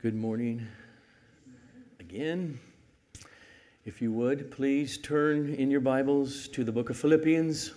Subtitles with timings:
[0.00, 0.64] Good morning
[1.98, 2.60] again.
[3.84, 7.72] If you would, please turn in your Bibles to the book of Philippians.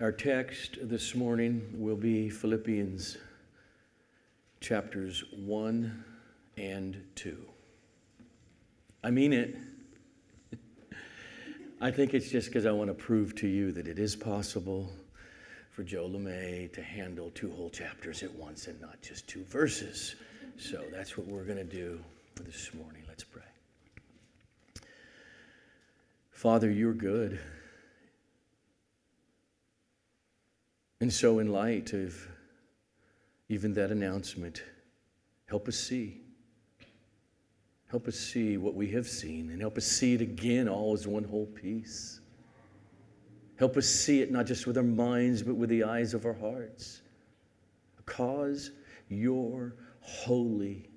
[0.00, 3.18] Our text this morning will be Philippians
[4.62, 6.04] chapters 1
[6.56, 7.36] and 2.
[9.02, 9.58] I mean it.
[11.82, 14.90] I think it's just because I want to prove to you that it is possible
[15.74, 20.14] for Joe LeMay to handle two whole chapters at once and not just two verses.
[20.56, 21.98] So that's what we're going to do
[22.44, 23.02] this morning.
[23.08, 23.42] Let's pray.
[26.30, 27.40] Father, you're good.
[31.00, 32.28] And so, in light of
[33.48, 34.62] even that announcement,
[35.46, 36.20] help us see.
[37.90, 41.08] Help us see what we have seen and help us see it again all as
[41.08, 42.20] one whole piece.
[43.56, 46.32] Help us see it not just with our minds, but with the eyes of our
[46.34, 47.02] hearts.
[48.06, 48.72] Cause
[49.08, 50.90] your holy,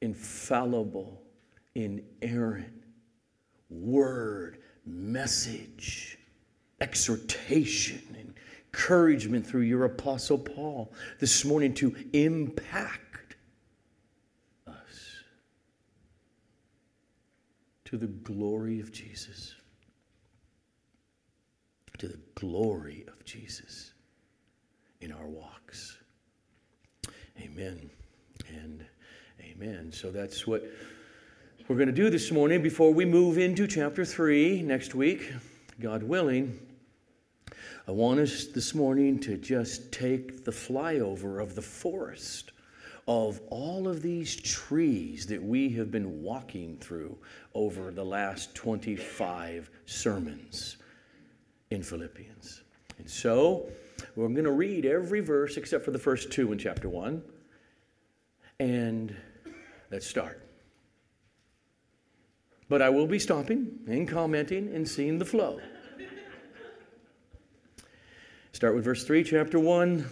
[0.00, 1.22] infallible,
[1.74, 2.72] inerrant
[3.68, 6.18] word, message,
[6.80, 8.34] exhortation,
[8.72, 13.36] encouragement through your Apostle Paul this morning to impact
[14.66, 15.22] us
[17.84, 19.54] to the glory of Jesus
[22.02, 23.92] to the glory of Jesus
[25.02, 25.98] in our walks.
[27.40, 27.88] Amen
[28.48, 28.84] and
[29.40, 29.92] amen.
[29.92, 30.64] So that's what
[31.68, 35.32] we're going to do this morning before we move into chapter 3 next week,
[35.78, 36.58] God willing.
[37.86, 42.50] I want us this morning to just take the flyover of the forest
[43.06, 47.16] of all of these trees that we have been walking through
[47.54, 50.78] over the last 25 sermons
[51.72, 52.62] in Philippians.
[52.98, 53.68] And so
[54.14, 57.22] we're going to read every verse except for the first two in chapter 1.
[58.60, 59.16] And
[59.90, 60.48] let's start.
[62.68, 65.60] But I will be stopping and commenting and seeing the flow.
[68.52, 70.08] Start with verse 3, chapter 1.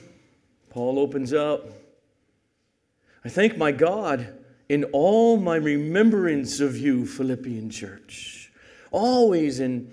[0.70, 1.66] Paul opens up.
[3.24, 4.34] I thank my God
[4.68, 8.50] in all my remembrance of you, Philippian church,
[8.90, 9.92] always in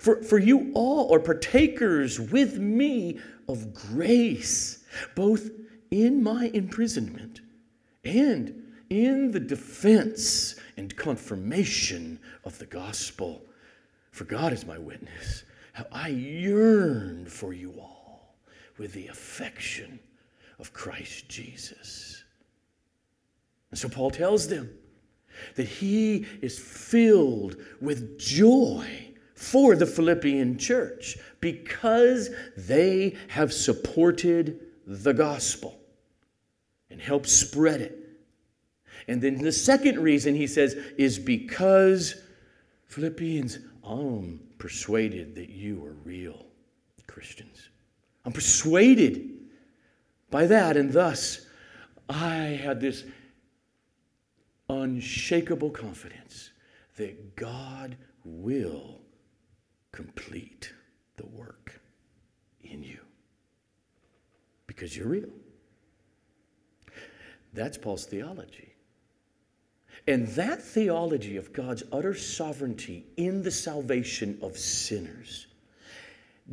[0.00, 5.50] For, for you all are partakers with me of grace, both
[5.90, 7.40] in my imprisonment
[8.04, 13.42] and in the defense and confirmation of the gospel.
[14.10, 18.34] For God is my witness, how I yearn for you all
[18.78, 19.98] with the affection
[20.58, 22.24] of Christ Jesus.
[23.70, 24.70] And so Paul tells them
[25.56, 29.11] that he is filled with joy
[29.42, 35.80] for the Philippian church because they have supported the gospel
[36.88, 37.98] and helped spread it.
[39.08, 42.22] And then the second reason he says is because
[42.86, 46.46] Philippians, I'm persuaded that you are real
[47.08, 47.68] Christians.
[48.24, 49.40] I'm persuaded
[50.30, 51.46] by that, and thus
[52.08, 53.02] I had this
[54.68, 56.50] unshakable confidence
[56.96, 59.01] that God will
[59.92, 60.72] complete
[61.16, 61.80] the work
[62.64, 62.98] in you
[64.66, 65.28] because you're real.
[67.52, 68.72] That's Paul's theology.
[70.08, 75.46] And that theology of God's utter sovereignty in the salvation of sinners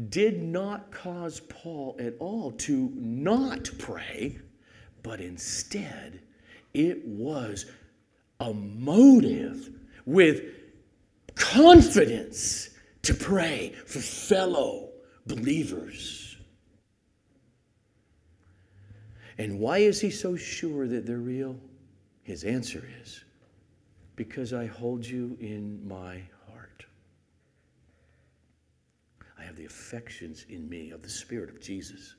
[0.09, 4.37] did not cause Paul at all to not pray,
[5.01, 6.19] but instead
[6.73, 7.65] it was
[8.39, 9.71] a motive
[10.05, 10.43] with
[11.35, 12.68] confidence
[13.09, 14.87] to pray for fellow
[15.25, 16.37] believers.
[19.39, 21.59] And why is he so sure that they're real?
[22.21, 23.23] His answer is
[24.15, 26.21] because I hold you in my
[26.51, 26.85] heart.
[29.39, 32.13] I have the affections in me of the Spirit of Jesus.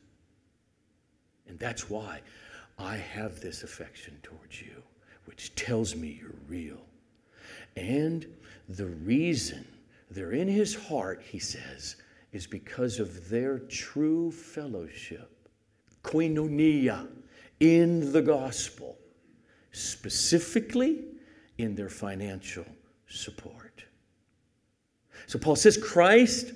[1.46, 2.20] And that's why
[2.80, 4.82] I have this affection towards you,
[5.26, 6.84] which tells me you're real.
[7.76, 8.26] And
[8.68, 9.64] the reason
[10.10, 11.96] they're in his heart, he says,
[12.32, 15.48] is because of their true fellowship,
[16.02, 17.08] koinonia,
[17.60, 18.96] in the gospel,
[19.72, 21.04] specifically
[21.58, 22.64] in their financial
[23.08, 23.84] support.
[25.26, 26.52] So Paul says, Christ,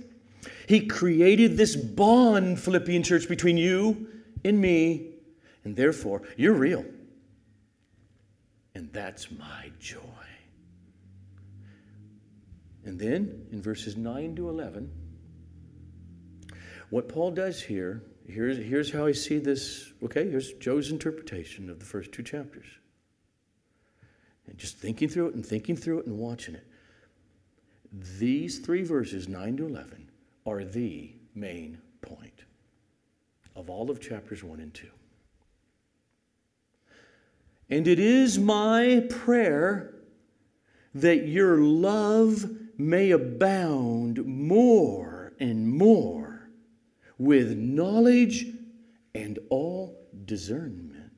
[0.67, 4.09] He created this bond, Philippian church, between you
[4.45, 5.11] and me,
[5.65, 6.85] and therefore you're real.
[8.75, 10.01] And that's my joy.
[12.85, 14.91] And then in verses 9 to 11,
[16.91, 19.93] what Paul does here, here's, here's how I see this.
[20.03, 22.67] Okay, here's Joe's interpretation of the first two chapters.
[24.47, 26.67] And just thinking through it and thinking through it and watching it.
[28.19, 30.11] These three verses, 9 to 11,
[30.47, 32.45] are the main point
[33.57, 34.89] of all of chapters 1 and 2.
[37.71, 39.95] And it is my prayer
[40.95, 42.45] that your love
[42.79, 46.49] may abound more and more
[47.19, 48.47] with knowledge
[49.15, 51.13] and all discernment,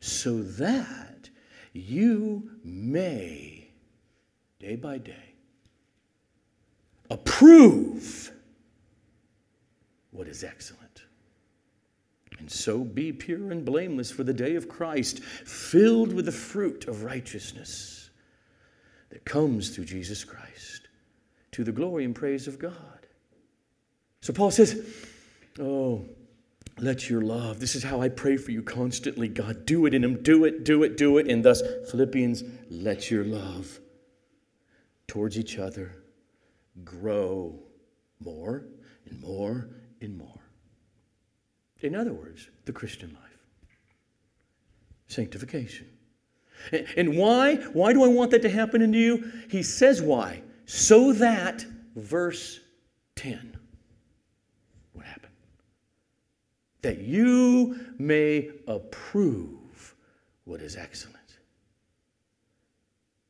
[0.00, 1.30] so that
[1.72, 3.70] you may,
[4.58, 5.34] day by day,
[7.10, 8.32] approve
[10.10, 11.04] what is excellent.
[12.38, 16.88] And so be pure and blameless for the day of Christ, filled with the fruit
[16.88, 17.99] of righteousness
[19.10, 20.88] that comes through Jesus Christ,
[21.52, 23.06] to the glory and praise of God.
[24.22, 24.86] So Paul says,
[25.58, 26.04] Oh,
[26.78, 29.28] let your love, this is how I pray for you constantly.
[29.28, 31.28] God, do it in Him, do it, do it, do it.
[31.28, 33.80] And thus, Philippians, let your love
[35.06, 35.96] towards each other
[36.84, 37.58] grow
[38.20, 38.64] more
[39.06, 39.68] and more
[40.00, 40.40] and more.
[41.80, 43.30] In other words, the Christian life.
[45.08, 45.88] Sanctification.
[46.96, 47.56] And why?
[47.72, 49.30] Why do I want that to happen in you?
[49.48, 50.42] He says why.
[50.66, 51.64] So that,
[51.96, 52.60] verse
[53.16, 53.56] 10,
[54.92, 55.32] what happened?
[56.82, 59.94] That you may approve
[60.44, 61.16] what is excellent.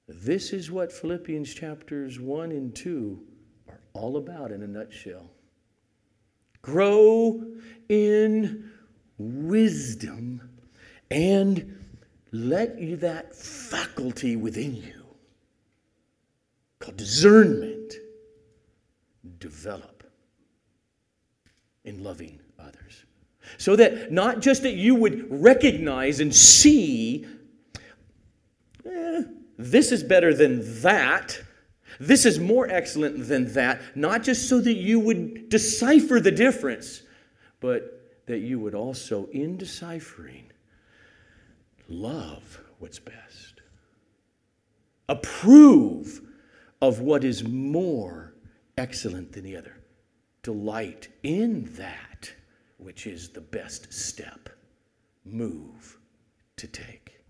[0.09, 3.21] This is what Philippians chapters 1 and 2
[3.69, 5.31] are all about in a nutshell.
[6.63, 7.43] Grow
[7.89, 8.71] in
[9.19, 10.51] wisdom
[11.11, 11.80] and
[12.33, 15.05] let you that faculty within you
[16.79, 17.95] called discernment
[19.39, 20.05] develop
[21.85, 23.05] in loving others.
[23.59, 27.27] So that not just that you would recognize and see,
[28.87, 29.23] eh,
[29.59, 31.41] this is better than that
[32.01, 37.03] this is more excellent than that, not just so that you would decipher the difference,
[37.61, 40.50] but that you would also, in deciphering,
[41.91, 43.61] love what's best,
[45.09, 46.23] approve
[46.81, 48.35] of what is more
[48.79, 49.77] excellent than the other,
[50.43, 52.33] delight in that
[52.79, 54.49] which is the best step,
[55.25, 55.99] move
[56.57, 57.21] to take.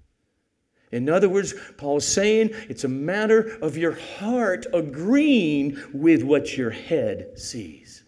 [0.92, 6.70] In other words, Paul's saying it's a matter of your heart agreeing with what your
[6.70, 8.02] head sees.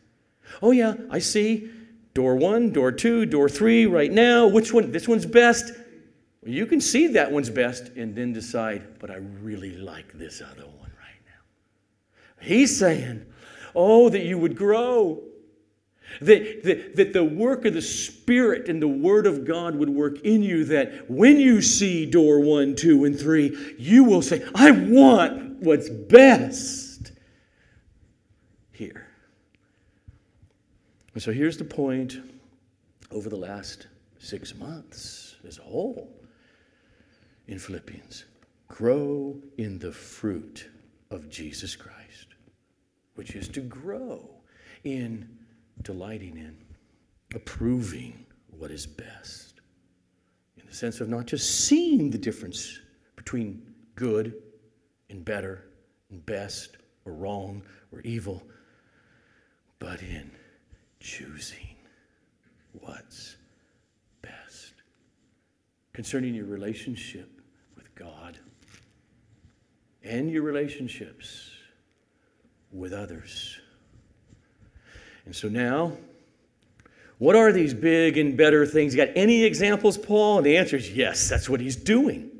[0.60, 1.70] Oh, yeah, I see
[2.14, 4.46] door one, door two, door three right now.
[4.46, 4.92] Which one?
[4.92, 5.72] This one's best.
[6.44, 10.66] You can see that one's best and then decide, but I really like this other
[10.66, 12.44] one right now.
[12.44, 13.24] He's saying,
[13.74, 15.22] oh, that you would grow
[16.20, 20.20] that, that, that the work of the Spirit and the Word of God would work
[20.20, 24.70] in you, that when you see door one, two, and three, you will say, I
[24.70, 27.12] want what's best
[28.72, 29.06] here.
[31.14, 32.16] And so here's the point
[33.10, 33.86] over the last
[34.18, 36.10] six months as a whole
[37.46, 38.24] in Philippians
[38.68, 40.68] grow in the fruit
[41.10, 42.28] of Jesus Christ,
[43.16, 44.30] which is to grow
[44.84, 45.28] in
[45.82, 46.56] delighting in,
[47.34, 49.60] approving what is best.
[50.56, 52.80] In the sense of not just seeing the difference
[53.16, 53.62] between
[53.94, 54.34] good
[55.10, 55.64] and better
[56.10, 58.42] and best or wrong or evil,
[59.78, 60.30] but in
[61.00, 61.76] choosing
[62.80, 63.36] what's
[64.22, 64.74] best.
[65.92, 67.31] Concerning your relationship
[67.94, 68.38] God
[70.04, 71.50] and your relationships
[72.72, 73.58] with others.
[75.24, 75.92] And so now,
[77.18, 78.94] what are these big and better things?
[78.94, 80.38] You got any examples, Paul?
[80.38, 82.30] And the answer is yes, that's what he's doing.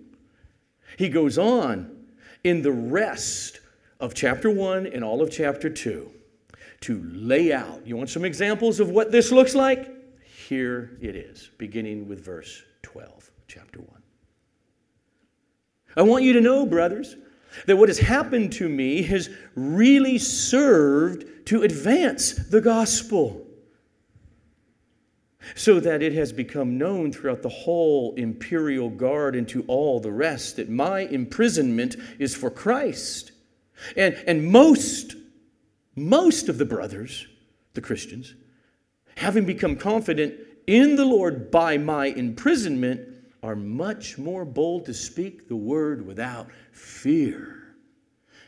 [0.99, 2.05] He goes on
[2.43, 3.61] in the rest
[4.01, 6.11] of chapter 1 and all of chapter 2
[6.81, 7.87] to lay out.
[7.87, 9.89] You want some examples of what this looks like?
[10.25, 14.02] Here it is, beginning with verse 12, chapter 1.
[15.97, 17.17] I want you to know, brothers,
[17.67, 23.47] that what has happened to me has really served to advance the gospel.
[25.55, 30.13] so that it has become known throughout the whole imperial guard and to all the
[30.13, 33.33] rest that my imprisonment is for Christ.
[33.97, 35.17] And, and most,
[35.97, 37.27] most of the brothers,
[37.75, 38.35] the Christians,
[39.17, 40.35] having become confident
[40.67, 43.01] in the Lord by my imprisonment,
[43.43, 47.75] are much more bold to speak the word without fear.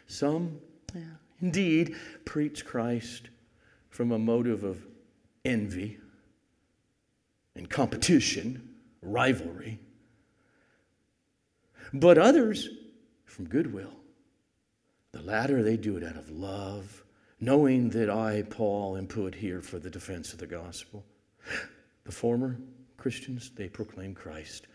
[0.06, 0.58] Some,
[0.94, 1.02] yeah,
[1.40, 3.28] indeed, preach Christ
[3.90, 4.86] from a motive of
[5.44, 5.98] envy
[7.56, 9.80] and competition, rivalry,
[11.92, 12.68] but others
[13.24, 13.92] from goodwill.
[15.12, 17.04] The latter, they do it out of love,
[17.40, 21.04] knowing that I, Paul, am put here for the defense of the gospel.
[22.04, 22.58] The former
[22.96, 24.66] Christians, they proclaim Christ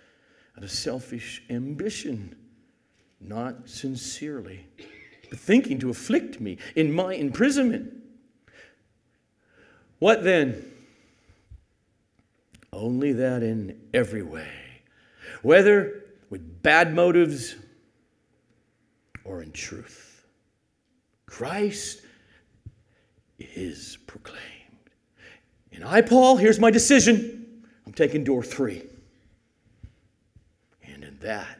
[0.59, 2.35] out of selfish ambition,
[3.21, 4.65] not sincerely,
[5.29, 7.93] but thinking to afflict me in my imprisonment.
[9.99, 10.65] What then?
[12.73, 14.51] Only that in every way,
[15.43, 17.55] whether with bad motives
[19.23, 20.25] or in truth,
[21.25, 22.01] Christ
[23.39, 24.41] is proclaimed.
[25.71, 27.63] And I, Paul, here's my decision.
[27.85, 28.83] I'm taking door three.
[31.19, 31.59] That,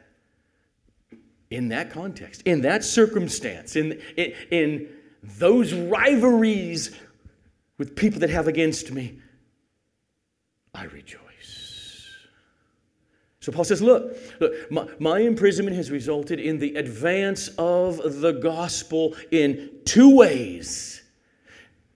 [1.49, 4.89] in that context, in that circumstance, in, in, in
[5.23, 6.95] those rivalries
[7.77, 9.19] with people that have against me,
[10.73, 11.19] I rejoice.
[13.41, 18.33] So Paul says, Look, look my, my, imprisonment has resulted in the advance of the
[18.33, 21.01] gospel in two ways.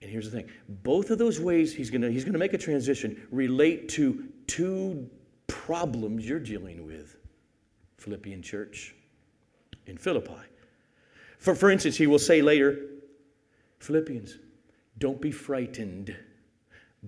[0.02, 2.58] And here's the thing both of those ways he's to he's going to make a
[2.58, 5.08] transition relate to two
[5.46, 6.93] problems you're dealing with,
[8.04, 8.94] Philippian church
[9.86, 10.32] in Philippi.
[11.38, 12.78] For, for instance, he will say later,
[13.78, 14.38] Philippians,
[14.98, 16.16] don't be frightened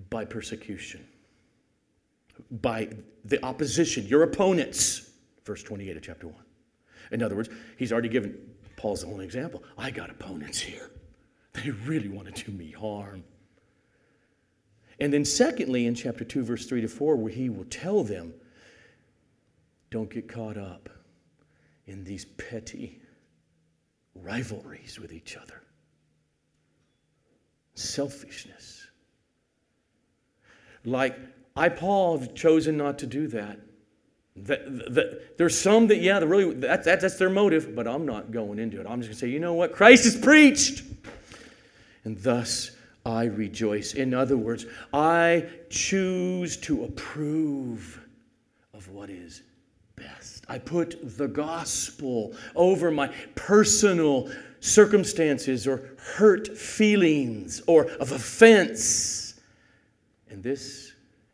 [0.09, 1.07] by persecution
[2.61, 2.89] by
[3.25, 5.11] the opposition, your opponents.
[5.45, 6.35] Verse 28 of chapter 1.
[7.11, 8.37] In other words, he's already given
[8.75, 9.63] Paul's own example.
[9.77, 10.91] I got opponents here.
[11.53, 13.23] They really want to do me harm.
[14.99, 18.33] And then, secondly, in chapter 2, verse 3 to 4, where he will tell them,
[19.89, 20.89] don't get caught up
[21.85, 22.99] in these petty
[24.15, 25.61] rivalries with each other,
[27.75, 28.87] selfishness.
[30.83, 31.17] Like
[31.55, 33.59] I, Paul, have chosen not to do that.
[34.35, 38.31] That, that, there's some that, yeah, really, that, that, that's their motive, but I'm not
[38.31, 38.85] going into it.
[38.87, 39.73] I'm just going to say, you know what?
[39.73, 40.83] Christ is preached.
[42.03, 42.71] And thus
[43.05, 43.95] I rejoice.
[43.95, 47.99] In other words, I choose to approve
[48.73, 49.41] of what is.
[50.49, 59.39] I put the gospel over my personal circumstances or hurt feelings or of offense.
[60.29, 60.93] And this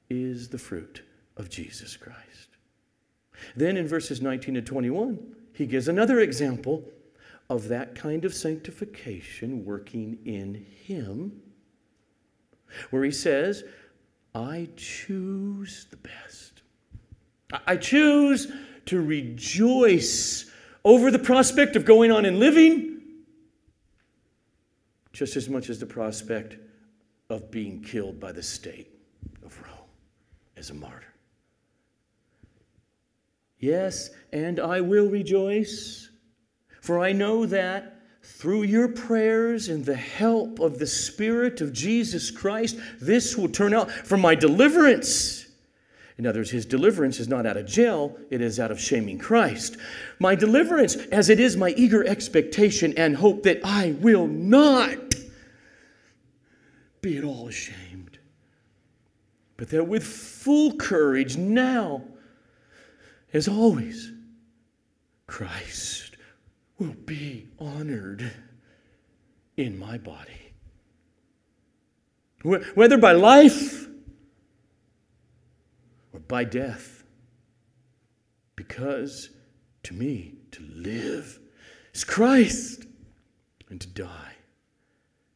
[0.09, 1.03] is the fruit
[1.37, 2.19] of Jesus Christ.
[3.55, 6.83] Then in verses 19 to 21, he gives another example
[7.49, 11.41] of that kind of sanctification working in him,
[12.89, 13.63] where he says,
[14.33, 16.61] I choose the best.
[17.67, 18.51] I choose
[18.85, 20.49] to rejoice
[20.83, 22.93] over the prospect of going on and living
[25.13, 26.57] just as much as the prospect
[27.29, 28.91] of being killed by the state
[29.45, 29.87] of Rome
[30.57, 31.13] as a martyr.
[33.59, 36.09] Yes, and I will rejoice,
[36.81, 42.29] for I know that through your prayers and the help of the Spirit of Jesus
[42.31, 45.42] Christ, this will turn out for my deliverance.
[46.17, 49.17] In other words, his deliverance is not out of jail, it is out of shaming
[49.17, 49.77] Christ.
[50.19, 55.15] My deliverance, as it is my eager expectation and hope that I will not
[57.01, 58.03] be at all ashamed
[59.63, 62.03] but that with full courage now,
[63.31, 64.11] as always,
[65.27, 66.17] Christ
[66.77, 68.29] will be honored
[69.55, 70.51] in my body.
[72.43, 73.82] Whether by life
[76.27, 77.03] by death,
[78.55, 79.29] because
[79.83, 81.39] to me to live
[81.93, 82.85] is Christ
[83.69, 84.35] and to die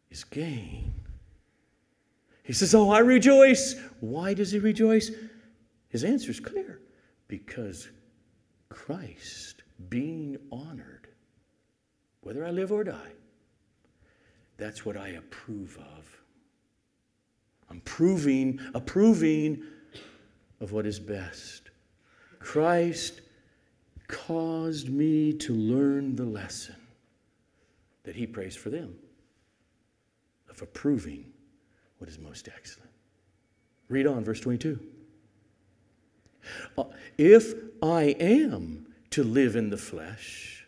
[0.10, 0.94] is gain.
[2.44, 3.76] He says, Oh, I rejoice.
[4.00, 5.12] Why does he rejoice?
[5.90, 6.82] His answer is clear
[7.28, 7.90] because
[8.70, 11.08] Christ being honored,
[12.22, 13.12] whether I live or die,
[14.58, 16.22] that's what I approve of.
[17.70, 19.64] I'm proving, approving
[20.60, 21.70] of what is best.
[22.40, 23.22] Christ
[24.08, 26.76] caused me to learn the lesson
[28.04, 28.96] that he prays for them
[30.50, 31.26] of approving
[31.98, 32.90] what is most excellent.
[33.90, 34.80] Read on, verse 22.
[36.78, 36.84] Uh,
[37.18, 40.66] if I am to live in the flesh,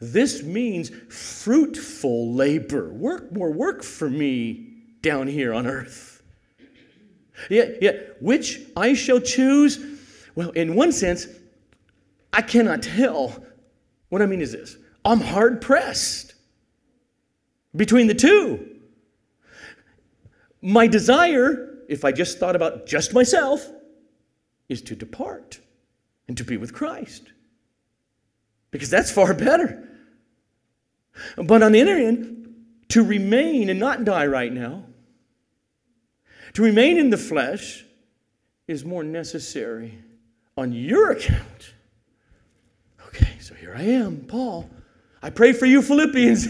[0.00, 4.66] this means fruitful labor, work, more work for me
[5.02, 6.19] down here on earth.
[7.48, 9.78] Yet, which I shall choose?
[10.34, 11.26] Well, in one sense,
[12.32, 13.44] I cannot tell.
[14.08, 16.34] What I mean is this I'm hard pressed
[17.74, 18.66] between the two.
[20.62, 23.66] My desire, if I just thought about just myself,
[24.68, 25.58] is to depart
[26.28, 27.32] and to be with Christ.
[28.70, 29.88] Because that's far better.
[31.36, 32.54] But on the other end,
[32.88, 34.84] to remain and not die right now,
[36.54, 37.84] to remain in the flesh
[38.66, 39.98] is more necessary
[40.56, 41.74] on your account.
[43.08, 44.68] Okay, so here I am, Paul.
[45.22, 46.48] I pray for you, Philippians.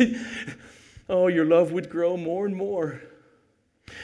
[1.08, 3.00] oh, your love would grow more and more.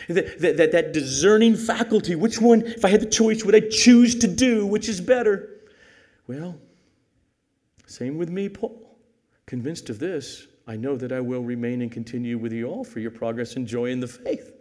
[0.08, 4.16] That, that, that, discerning faculty, which one, if I had the choice, would I choose
[4.16, 4.66] to do?
[4.66, 5.60] Which is better?
[6.26, 6.58] Well,
[7.86, 8.98] same with me, Paul.
[9.46, 12.98] Convinced of this, I know that I will remain and continue with you all for
[12.98, 14.52] your progress and joy in the faith,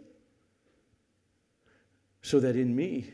[2.26, 3.08] so that in me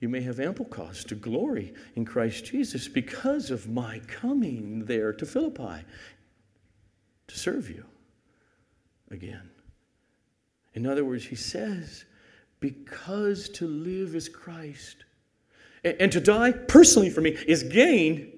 [0.00, 5.12] you may have ample cause to glory in Christ Jesus because of my coming there
[5.12, 5.84] to Philippi
[7.28, 7.84] to serve you
[9.10, 9.50] again.
[10.72, 12.06] In other words, he says,
[12.60, 15.04] because to live is Christ,
[15.84, 18.32] and to die personally for me is gain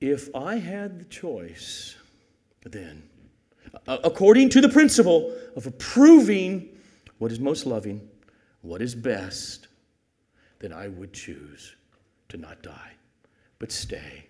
[0.00, 1.94] if I had the choice,
[2.62, 3.02] then,
[3.86, 6.70] according to the principle of approving
[7.18, 8.09] what is most loving,
[8.62, 9.68] what is best,
[10.58, 11.74] then I would choose
[12.28, 12.92] to not die,
[13.58, 14.26] but stay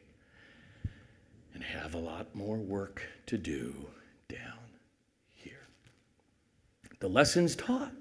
[1.54, 3.74] and have a lot more work to do
[4.28, 4.58] down
[5.34, 5.66] here.
[7.00, 7.92] The lessons taught,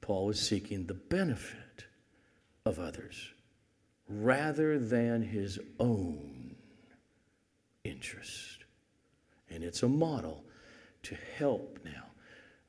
[0.00, 1.86] Paul was seeking the benefit
[2.64, 3.30] of others
[4.08, 6.56] rather than his own
[7.84, 8.64] interest.
[9.50, 10.44] And it's a model
[11.04, 12.04] to help now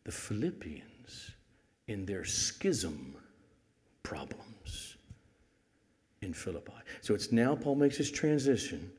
[0.04, 1.32] the Philippians
[1.90, 3.16] in their schism
[4.04, 4.96] problems
[6.22, 6.72] in Philippi.
[7.02, 8.92] So it's now Paul makes his transition.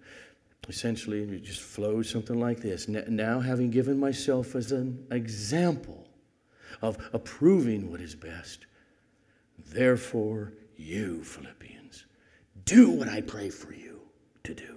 [0.68, 2.88] Essentially, it just flows something like this.
[2.88, 6.06] Now, having given myself as an example
[6.82, 8.66] of approving what is best,
[9.68, 12.04] therefore, you, Philippians,
[12.64, 14.00] do what I pray for you
[14.44, 14.76] to do.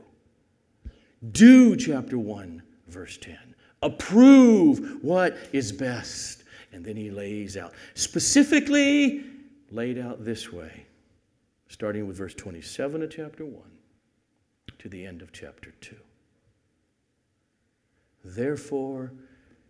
[1.32, 3.38] Do chapter 1, verse 10.
[3.82, 6.43] Approve what is best.
[6.74, 9.24] And then he lays out, specifically
[9.70, 10.88] laid out this way,
[11.68, 13.62] starting with verse 27 of chapter 1
[14.80, 15.96] to the end of chapter 2.
[18.26, 19.14] Therefore,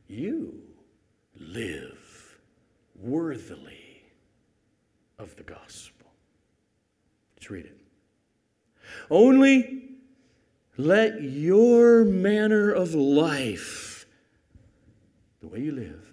[0.08, 0.62] you
[1.38, 2.40] live
[2.96, 4.06] worthily
[5.20, 6.08] of the gospel.
[7.36, 7.78] Let's read it.
[9.10, 9.90] Only
[10.78, 14.06] let your manner of life,
[15.42, 16.13] the way you live,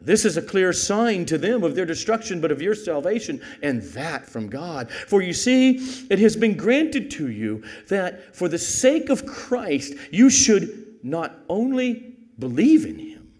[0.00, 3.82] This is a clear sign to them of their destruction, but of your salvation, and
[3.82, 4.90] that from God.
[4.90, 5.76] For you see,
[6.08, 11.40] it has been granted to you that for the sake of Christ, you should not
[11.48, 13.32] only believe in him,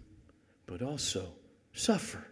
[0.65, 1.31] but also
[1.73, 2.25] suffer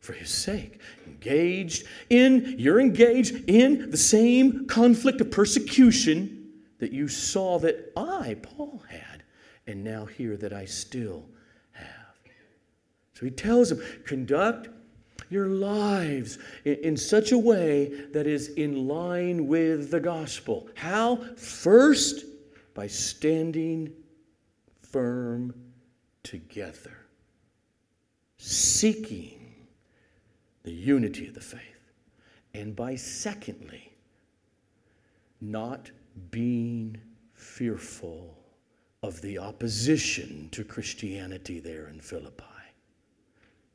[0.00, 0.80] for his sake.
[1.06, 8.36] Engaged in, you're engaged in the same conflict of persecution that you saw that I,
[8.42, 9.22] Paul, had,
[9.66, 11.26] and now hear that I still.
[13.18, 14.68] So he tells them, conduct
[15.28, 20.68] your lives in, in such a way that is in line with the gospel.
[20.76, 21.16] How?
[21.36, 22.26] First,
[22.74, 23.92] by standing
[24.82, 25.52] firm
[26.22, 26.96] together,
[28.36, 29.52] seeking
[30.62, 31.60] the unity of the faith.
[32.54, 33.96] And by secondly,
[35.40, 35.90] not
[36.30, 37.00] being
[37.34, 38.38] fearful
[39.02, 42.44] of the opposition to Christianity there in Philippi.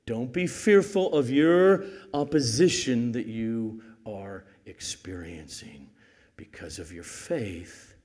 [0.06, 5.90] Don't be fearful of your opposition that you are experiencing
[6.36, 7.96] because of your faith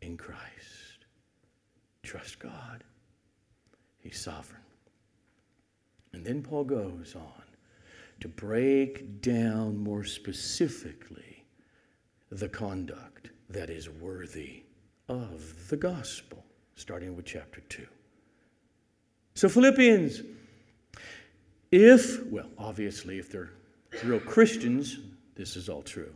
[0.00, 1.06] in Christ.
[2.02, 2.84] Trust God,
[3.98, 4.62] He's sovereign.
[6.12, 7.42] And then Paul goes on
[8.20, 11.44] to break down more specifically
[12.30, 14.62] the conduct that is worthy
[15.08, 16.44] of the gospel,
[16.76, 17.86] starting with chapter 2.
[19.34, 20.22] So, Philippians,
[21.72, 23.50] if, well, obviously, if they're
[24.04, 24.98] real Christians,
[25.34, 26.14] this is all true.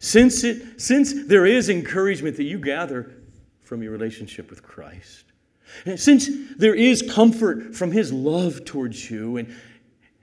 [0.00, 3.14] Since, it, since there is encouragement that you gather
[3.62, 5.24] from your relationship with Christ,
[5.86, 9.54] and since there is comfort from His love towards you, and,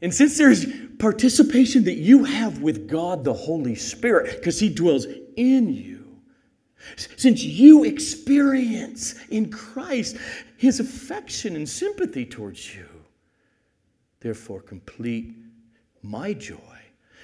[0.02, 0.66] and since there's
[1.00, 6.06] participation that you have with God the Holy Spirit, because He dwells in you,
[6.98, 10.18] since you experience in Christ
[10.58, 12.89] His affection and sympathy towards you,
[14.22, 15.36] therefore complete
[16.02, 16.58] my joy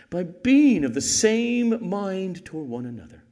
[0.10, 3.24] by being of the same mind toward one another.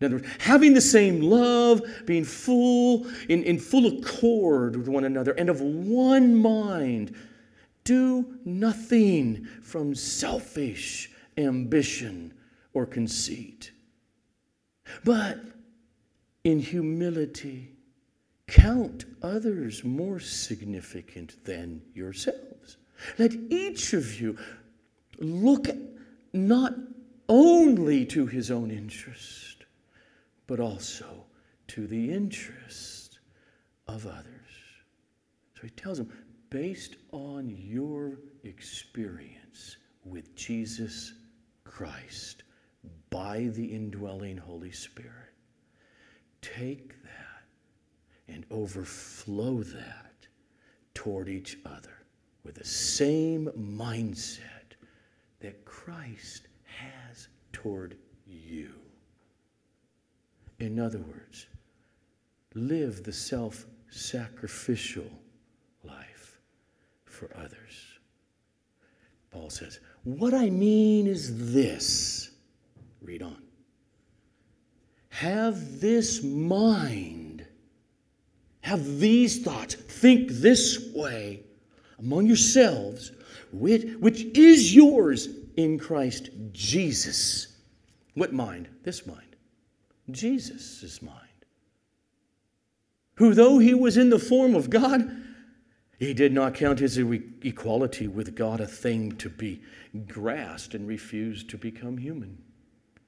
[0.00, 5.04] In other words, having the same love, being full, in, in full accord with one
[5.04, 7.14] another, and of one mind.
[7.84, 12.34] Do nothing from selfish ambition
[12.74, 13.72] or conceit,
[15.04, 15.40] but
[16.44, 17.72] in humility,
[18.52, 22.76] count others more significant than yourselves.
[23.18, 24.36] Let each of you
[25.18, 25.68] look
[26.34, 26.74] not
[27.30, 29.64] only to his own interest
[30.46, 31.24] but also
[31.68, 33.20] to the interest
[33.88, 34.26] of others.
[35.54, 36.12] So he tells them,
[36.50, 41.14] based on your experience with Jesus
[41.64, 42.42] Christ
[43.08, 45.32] by the indwelling Holy Spirit,
[46.42, 47.21] take that
[48.32, 50.26] and overflow that
[50.94, 52.02] toward each other
[52.44, 54.76] with the same mindset
[55.40, 58.72] that Christ has toward you.
[60.58, 61.46] In other words,
[62.54, 65.10] live the self sacrificial
[65.84, 66.40] life
[67.04, 67.98] for others.
[69.30, 72.30] Paul says, What I mean is this.
[73.00, 73.42] Read on.
[75.08, 77.21] Have this mind,
[78.62, 81.42] have these thoughts, think this way
[81.98, 83.12] among yourselves,
[83.52, 87.58] which, which is yours in Christ Jesus.
[88.14, 88.68] What mind?
[88.82, 89.36] This mind.
[90.10, 91.18] Jesus' mind.
[93.16, 95.16] Who, though he was in the form of God,
[95.98, 99.62] he did not count his equality with God a thing to be
[100.08, 102.42] grasped and refused to become human.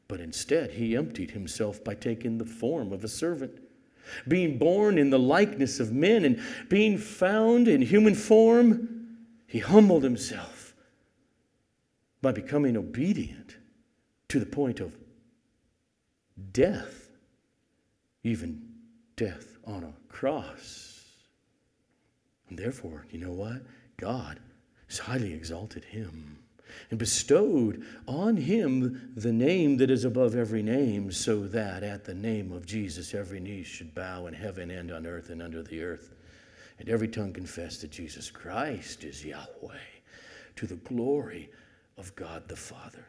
[0.07, 3.59] But instead, he emptied himself by taking the form of a servant,
[4.29, 10.03] being born in the likeness of men, and being found in human form, he humbled
[10.03, 10.75] himself
[12.23, 13.57] by becoming obedient
[14.29, 14.97] to the point of
[16.53, 17.11] death,
[18.23, 18.63] even
[19.17, 21.05] death on a cross.
[22.49, 23.63] And therefore, you know what?
[23.97, 24.41] God
[24.89, 26.44] has highly exalted him
[26.91, 32.15] and bestowed on him the name that is above every name, so that at the
[32.15, 35.83] name of Jesus every knee should bow in heaven and on earth and under the
[35.83, 36.15] earth,
[36.79, 39.79] and every tongue confess that Jesus Christ is Yahweh,
[40.57, 41.51] to the glory
[41.97, 43.07] of God the Father.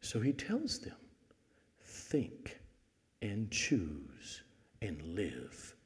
[0.00, 0.96] So he tells them
[1.84, 2.58] think
[3.20, 4.42] and choose
[4.80, 5.76] and live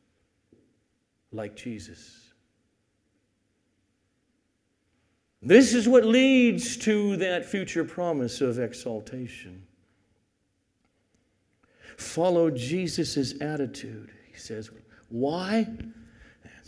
[1.33, 2.26] like Jesus.
[5.47, 9.63] This is what leads to that future promise of exaltation.
[11.97, 14.11] Follow Jesus' attitude.
[14.33, 14.71] He says,
[15.09, 15.69] Why?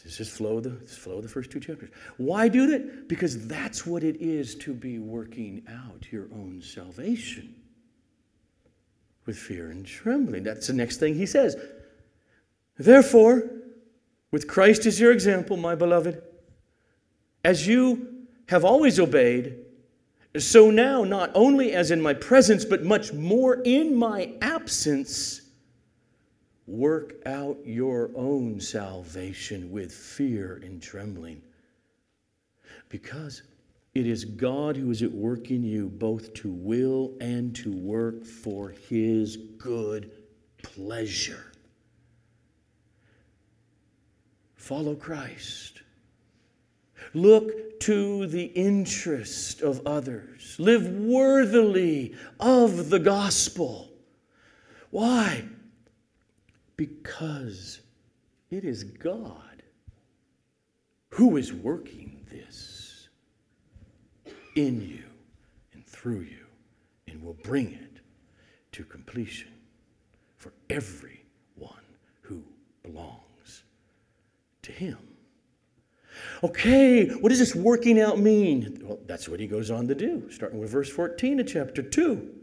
[0.07, 1.91] Just flow the, flow the first two chapters.
[2.19, 3.09] Why do that?
[3.09, 7.55] Because that's what it is to be working out your own salvation
[9.27, 10.45] with fear and trembling.
[10.45, 11.57] That's the next thing he says.
[12.79, 13.51] Therefore,
[14.31, 16.23] with Christ as your example, my beloved,
[17.45, 18.18] as you
[18.49, 19.57] have always obeyed,
[20.37, 25.43] so now, not only as in my presence, but much more in my absence,
[26.67, 31.43] work out your own salvation with fear and trembling.
[32.89, 33.43] Because
[33.95, 38.25] it is God who is at work in you both to will and to work
[38.25, 40.11] for his good
[40.63, 41.53] pleasure.
[44.57, 45.83] Follow Christ.
[47.15, 50.57] Look to the interest of others.
[50.59, 53.89] Live worthily of the gospel.
[54.91, 55.45] Why?
[56.77, 57.81] Because
[58.51, 59.63] it is God
[61.11, 63.09] who is working this
[64.55, 65.05] in you
[65.73, 66.47] and through you
[67.07, 68.01] and will bring it
[68.73, 69.53] to completion
[70.37, 71.85] for everyone
[72.23, 72.43] who
[72.83, 73.65] belongs
[74.63, 75.08] to Him.
[76.43, 78.81] Okay, what does this working out mean?
[78.83, 82.35] Well, that's what he goes on to do, starting with verse 14 of chapter 2.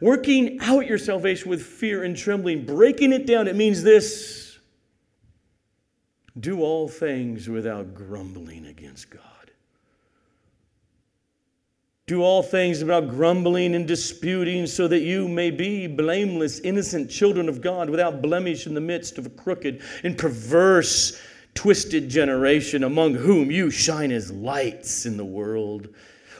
[0.00, 4.58] Working out your salvation with fear and trembling, breaking it down, it means this
[6.38, 9.22] do all things without grumbling against God.
[12.06, 17.48] Do all things without grumbling and disputing, so that you may be blameless, innocent children
[17.48, 21.20] of God, without blemish in the midst of a crooked and perverse,
[21.54, 25.88] twisted generation, among whom you shine as lights in the world,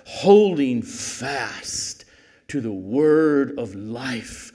[0.05, 2.05] holding fast
[2.49, 4.53] to the word of life,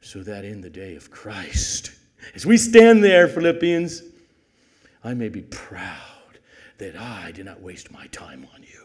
[0.00, 1.92] so that in the day of Christ,
[2.34, 4.02] as we stand there, Philippians,
[5.02, 6.38] I may be proud
[6.78, 8.84] that I did not waste my time on you.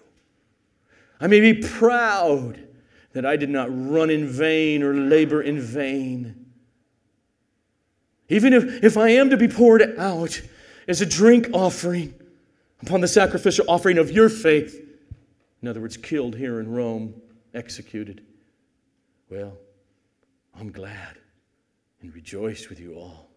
[1.19, 2.67] I may be proud
[3.13, 6.45] that I did not run in vain or labor in vain.
[8.29, 10.41] Even if, if I am to be poured out
[10.87, 12.13] as a drink offering
[12.81, 14.79] upon the sacrificial offering of your faith,
[15.61, 17.13] in other words, killed here in Rome,
[17.53, 18.23] executed,
[19.29, 19.57] well,
[20.59, 21.17] I'm glad
[22.01, 23.29] and rejoice with you all.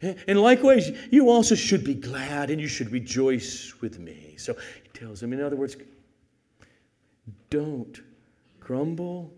[0.00, 4.34] And likewise, you also should be glad and you should rejoice with me.
[4.36, 5.76] So he tells them, in other words,
[7.50, 8.00] don't
[8.60, 9.32] grumble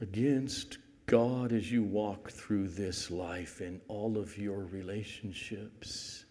[0.00, 6.25] against God as you walk through this life in all of your relationships,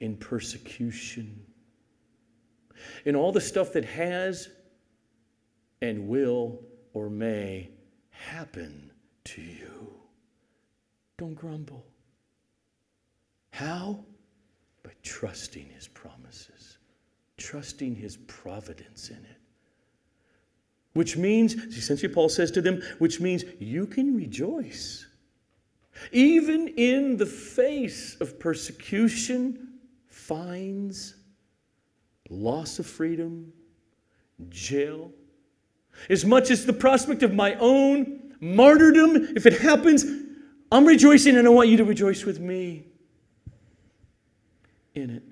[0.00, 1.44] in persecution,
[3.04, 4.48] in all the stuff that has
[5.80, 6.60] and will
[6.92, 7.70] or may
[8.10, 8.90] happen
[9.24, 9.92] to you.
[11.18, 11.86] Don't grumble.
[13.50, 14.04] How?
[14.82, 16.78] By trusting His promises,
[17.38, 19.40] trusting His providence in it.
[20.92, 25.06] Which means, essentially, Paul says to them, which means you can rejoice.
[26.12, 29.65] Even in the face of persecution,
[30.26, 31.14] fines,
[32.28, 33.52] loss of freedom,
[34.48, 35.12] jail,
[36.10, 40.04] as much as the prospect of my own martyrdom, if it happens,
[40.70, 42.84] I'm rejoicing and I want you to rejoice with me
[44.94, 45.22] in it.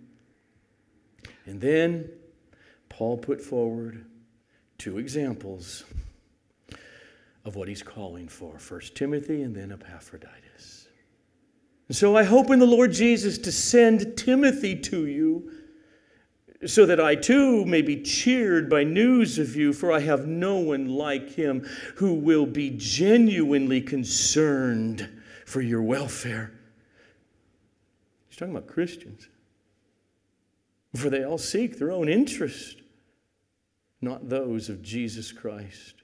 [1.46, 2.08] And then
[2.88, 4.04] Paul put forward
[4.78, 5.84] two examples
[7.44, 10.73] of what he's calling for first Timothy and then Epaphroditus.
[11.88, 15.50] And so I hope in the Lord Jesus to send Timothy to you
[16.66, 20.56] so that I too may be cheered by news of you, for I have no
[20.56, 25.10] one like him who will be genuinely concerned
[25.44, 26.52] for your welfare.
[28.28, 29.28] He's talking about Christians,
[30.96, 32.80] for they all seek their own interest
[34.04, 35.94] not those of Jesus Christ.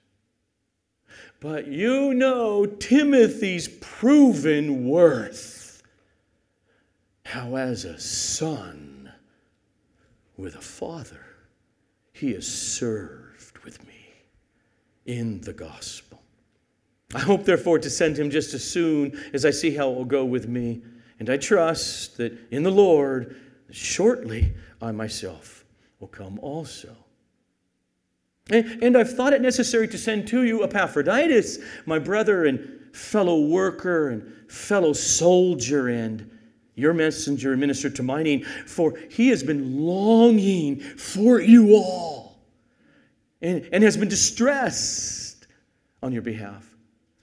[1.38, 5.59] But you know Timothy's proven worth.
[7.30, 9.12] How, as a son
[10.36, 11.24] with a father,
[12.12, 13.94] he has served with me
[15.06, 16.20] in the gospel.
[17.14, 20.04] I hope, therefore, to send him just as soon as I see how it will
[20.04, 20.82] go with me.
[21.20, 23.36] And I trust that in the Lord,
[23.70, 25.64] shortly I myself
[26.00, 26.96] will come also.
[28.50, 34.08] And I've thought it necessary to send to you Epaphroditus, my brother and fellow worker
[34.08, 36.28] and fellow soldier, and
[36.80, 42.38] your messenger and minister to my need, for he has been longing for you all
[43.42, 45.46] and, and has been distressed
[46.02, 46.66] on your behalf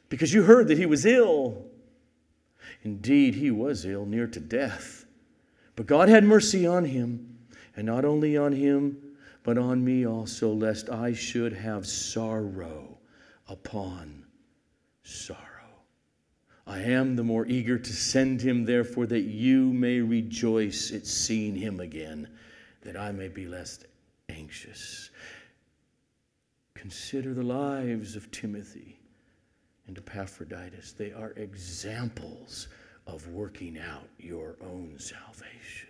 [0.09, 1.65] because you heard that he was ill.
[2.83, 5.05] Indeed, he was ill, near to death.
[5.75, 7.37] But God had mercy on him,
[7.75, 8.97] and not only on him,
[9.43, 12.97] but on me also, lest I should have sorrow
[13.47, 14.25] upon
[15.03, 15.56] sorrow.
[16.67, 21.55] I am the more eager to send him, therefore, that you may rejoice at seeing
[21.55, 22.27] him again,
[22.81, 23.79] that I may be less
[24.27, 25.09] anxious.
[26.73, 28.99] Consider the lives of Timothy
[29.87, 30.91] and Epaphroditus.
[30.91, 32.67] They are examples
[33.07, 35.89] of working out your own salvation,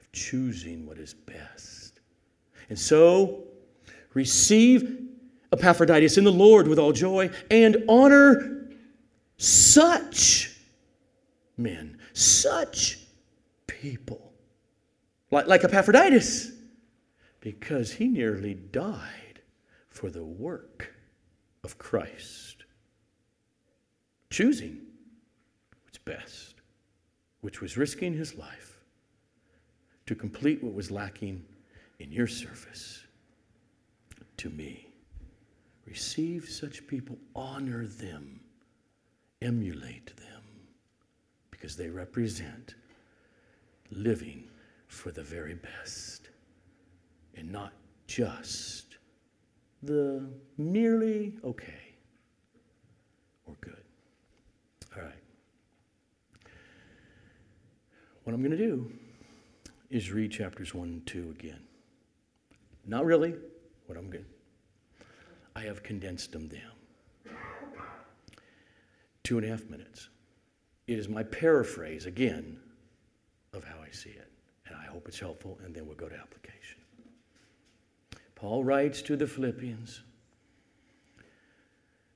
[0.00, 1.98] of choosing what is best.
[2.68, 3.42] And so,
[4.14, 5.08] receive
[5.52, 8.61] Epaphroditus in the Lord with all joy and honor
[9.42, 10.56] such
[11.56, 13.00] men, such
[13.66, 14.32] people,
[15.32, 16.52] like, like Epaphroditus,
[17.40, 19.40] because he nearly died
[19.88, 20.94] for the work
[21.64, 22.64] of Christ,
[24.30, 24.78] choosing
[25.82, 26.54] what's best,
[27.40, 28.78] which was risking his life
[30.06, 31.44] to complete what was lacking
[31.98, 33.02] in your service
[34.36, 34.86] to me.
[35.84, 38.38] Receive such people, honor them,
[39.42, 40.42] emulate them,
[41.50, 42.74] because they represent
[43.90, 44.44] living
[44.88, 46.28] for the very best
[47.36, 47.72] and not
[48.06, 48.96] just
[49.82, 50.26] the
[50.58, 51.94] merely okay
[53.46, 53.82] or good.
[54.96, 55.12] All right.
[58.24, 58.90] What I'm going to do
[59.90, 61.60] is read chapters 1 and 2 again.
[62.86, 63.34] Not really
[63.86, 64.24] what I'm going
[65.54, 66.71] I have condensed them down.
[69.24, 70.08] Two and a half minutes.
[70.86, 72.58] It is my paraphrase, again,
[73.52, 74.30] of how I see it.
[74.66, 76.78] And I hope it's helpful, and then we'll go to application.
[78.34, 80.02] Paul writes to the Philippians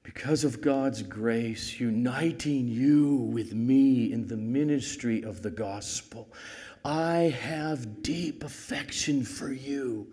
[0.07, 6.29] because of God's grace, uniting you with me in the ministry of the gospel,
[6.85, 10.13] I have deep affection for you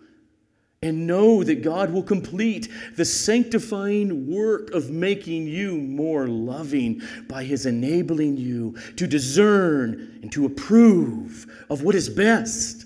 [0.84, 7.42] and know that God will complete the sanctifying work of making you more loving by
[7.42, 12.84] His enabling you to discern and to approve of what is best.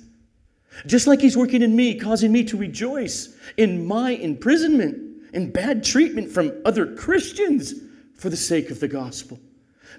[0.87, 5.83] Just like He's working in me, causing me to rejoice in my imprisonment and bad
[5.83, 7.75] treatment from other Christians
[8.15, 9.41] for the sake of the gospel.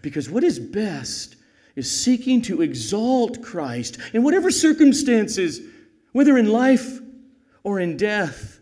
[0.02, 1.36] Because what is best
[1.76, 5.60] is seeking to exalt Christ in whatever circumstances,
[6.14, 7.02] whether in life
[7.64, 8.60] or in death.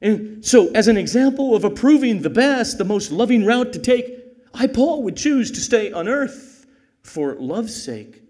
[0.00, 4.12] And so, as an example of approving the best, the most loving route to take,
[4.52, 6.66] I, Paul, would choose to stay on earth
[7.02, 8.22] for love's sake,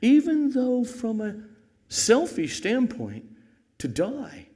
[0.00, 1.36] even though from a
[1.88, 3.24] selfish standpoint,
[3.78, 4.46] to die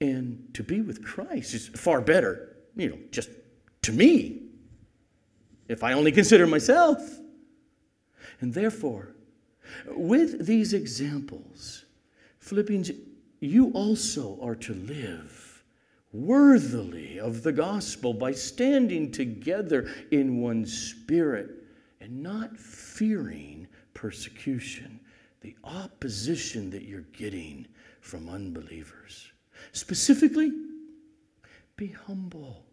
[0.00, 3.30] and to be with Christ is far better, you know, just
[3.82, 4.42] to me,
[5.68, 6.98] if I only consider myself.
[8.40, 9.14] And therefore,
[9.86, 11.84] with these examples,
[12.38, 12.90] Philippians
[13.40, 15.62] you also are to live
[16.12, 21.50] worthily of the gospel by standing together in one spirit
[22.00, 24.98] and not fearing persecution,
[25.40, 27.66] the opposition that you're getting
[28.00, 29.30] from unbelievers.
[29.72, 30.50] Specifically,
[31.76, 32.64] be humble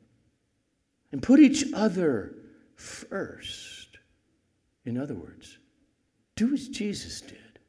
[1.11, 2.35] and put each other
[2.75, 3.97] first.
[4.85, 5.57] In other words,
[6.35, 7.59] do as Jesus did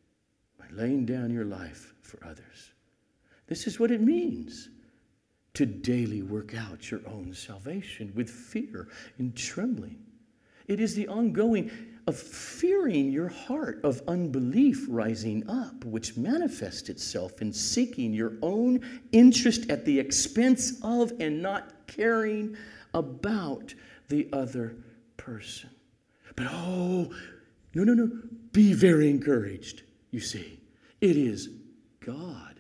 [0.58, 2.72] by laying down your life for others.
[3.46, 4.70] This is what it means
[5.54, 9.98] to daily work out your own salvation with fear and trembling.
[10.66, 11.70] It is the ongoing
[12.06, 18.80] of fearing your heart of unbelief rising up, which manifests itself in seeking your own
[19.12, 22.56] interest at the expense of and not caring
[22.94, 23.74] about
[24.08, 24.76] the other
[25.16, 25.70] person.
[26.34, 27.10] But oh,
[27.74, 28.10] no, no, no,
[28.52, 29.82] be very encouraged.
[30.10, 30.60] You see,
[31.00, 31.48] it is
[32.00, 32.55] God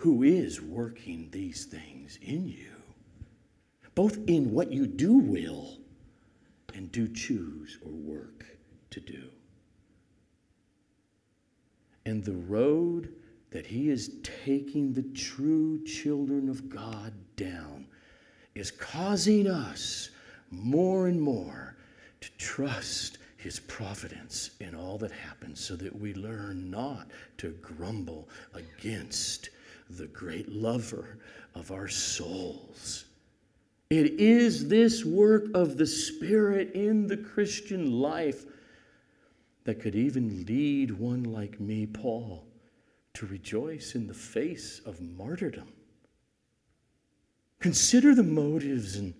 [0.00, 2.72] who is working these things in you,
[3.94, 5.76] both in what you do will
[6.72, 8.46] and do choose or work
[8.88, 9.24] to do.
[12.06, 13.12] And the road
[13.50, 17.86] that he is taking the true children of God down
[18.54, 20.08] is causing us
[20.50, 21.76] more and more
[22.22, 28.30] to trust his providence in all that happens so that we learn not to grumble
[28.54, 29.50] against
[29.96, 31.18] the great lover
[31.54, 33.04] of our souls.
[33.90, 38.44] It is this work of the Spirit in the Christian life
[39.64, 42.46] that could even lead one like me, Paul,
[43.14, 45.68] to rejoice in the face of martyrdom.
[47.58, 49.12] Consider the motives and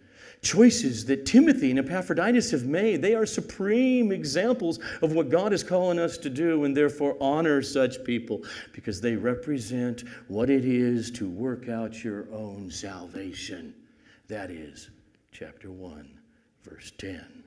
[0.43, 3.03] choices that Timothy and Epaphroditus have made.
[3.03, 7.63] They are supreme examples of what God is calling us to do, and therefore honor
[7.63, 13.75] such people because they represent what it is to work out your own salvation.
[14.29, 14.91] That is
[15.33, 16.09] chapter 1,
[16.65, 17.45] verse 10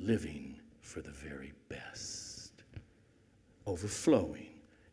[0.00, 2.52] living for the very best,
[3.66, 4.48] overflowing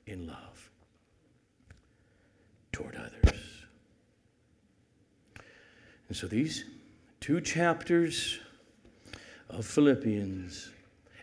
[0.08, 0.69] in love
[2.71, 3.39] toward others.
[6.08, 6.65] And so these
[7.23, 8.38] two chapters
[9.49, 10.73] of Philippians,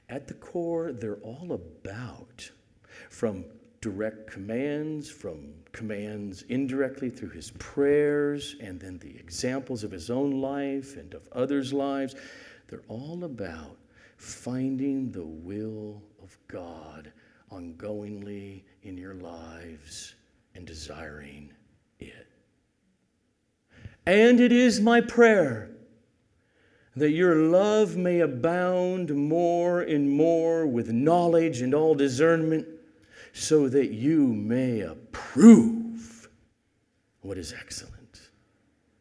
[0.09, 2.51] at the core, they're all about
[3.11, 3.45] from
[3.83, 10.41] direct commands, from commands indirectly through his prayers, and then the examples of his own
[10.41, 12.15] life and of others' lives.
[12.69, 13.77] They're all about
[14.17, 17.13] finding the will of God
[17.53, 20.15] ongoingly in your lives
[20.55, 21.53] and desiring
[21.99, 22.27] it.
[24.07, 25.73] And it is my prayer
[27.01, 32.67] that your love may abound more and more with knowledge and all discernment,
[33.33, 36.29] so that you may approve
[37.23, 38.31] what is excellent,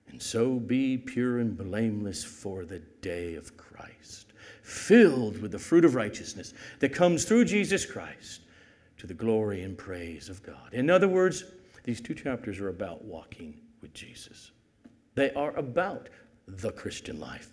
[0.08, 5.84] and so be pure and blameless for the day of Christ, filled with the fruit
[5.84, 8.41] of righteousness that comes through Jesus Christ
[8.97, 10.74] to the glory and praise of God.
[10.74, 11.43] In other words,
[11.84, 14.52] these two chapters are about walking with Jesus.
[15.16, 16.10] They are about
[16.47, 17.52] the Christian life.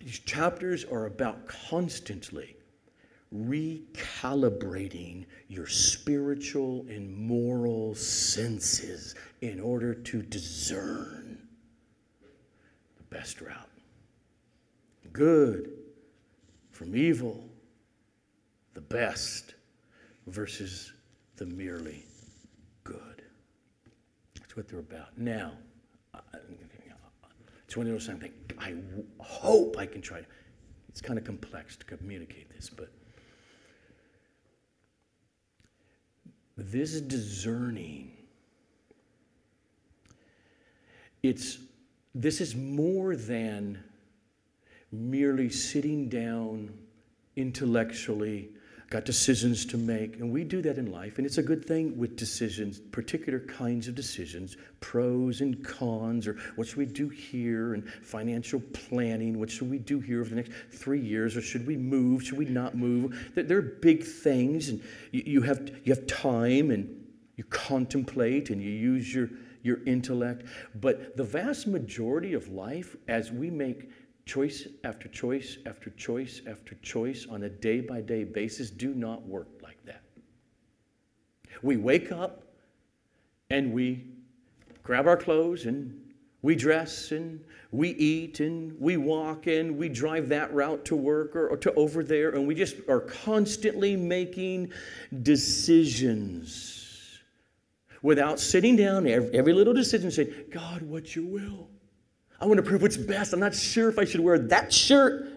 [0.00, 2.56] These chapters are about constantly
[3.34, 11.46] recalibrating your spiritual and moral senses in order to discern
[12.96, 13.70] the best route
[15.12, 15.72] good
[16.70, 17.48] from evil,
[18.74, 19.54] the best
[20.26, 20.92] versus
[21.36, 22.04] the merely
[22.84, 23.22] good.
[24.38, 25.16] That's what they're about.
[25.18, 25.52] Now,
[27.70, 28.24] it's one of those things
[28.58, 28.74] I
[29.20, 30.26] hope I can try.
[30.88, 32.90] It's kind of complex to communicate this, but
[36.56, 38.10] this discerning,
[41.22, 41.58] it's
[42.12, 43.80] this is more than
[44.90, 46.76] merely sitting down
[47.36, 48.48] intellectually
[48.90, 50.16] got decisions to make.
[50.16, 51.18] And we do that in life.
[51.18, 56.36] And it's a good thing with decisions, particular kinds of decisions, pros and cons, or
[56.56, 60.36] what should we do here, and financial planning, what should we do here over the
[60.36, 63.30] next three years, or should we move, should we not move?
[63.36, 64.82] There are big things, and
[65.12, 69.30] you have, you have time, and you contemplate, and you use your,
[69.62, 70.46] your intellect.
[70.74, 73.88] But the vast majority of life, as we make
[74.26, 79.22] choice after choice after choice after choice on a day by day basis do not
[79.26, 80.02] work like that.
[81.62, 82.44] We wake up
[83.50, 84.04] and we
[84.82, 86.00] grab our clothes and
[86.42, 91.36] we dress and we eat and we walk and we drive that route to work
[91.36, 94.72] or, or, to over there and we just are constantly making
[95.22, 96.80] decisions
[98.02, 101.68] without sitting down every, every little decision saying, God, what's your will?
[102.40, 103.32] I want to prove what's best.
[103.32, 105.28] I'm not sure if I should wear that shirt.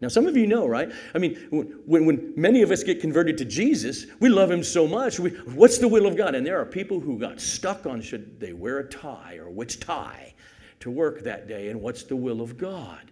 [0.00, 0.90] Now, some of you know, right?
[1.14, 4.86] I mean, when, when many of us get converted to Jesus, we love him so
[4.86, 5.20] much.
[5.20, 6.34] We, what's the will of God?
[6.34, 9.78] And there are people who got stuck on should they wear a tie or which
[9.78, 10.34] tie
[10.80, 13.10] to work that day and what's the will of God.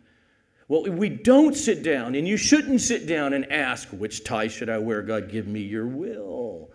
[0.68, 4.68] Well, we don't sit down, and you shouldn't sit down and ask, which tie should
[4.68, 5.00] I wear?
[5.00, 6.70] God, give me your will.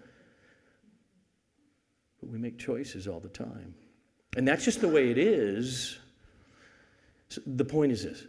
[2.20, 3.76] But we make choices all the time.
[4.36, 6.00] And that's just the way it is
[7.34, 8.28] so the point is this.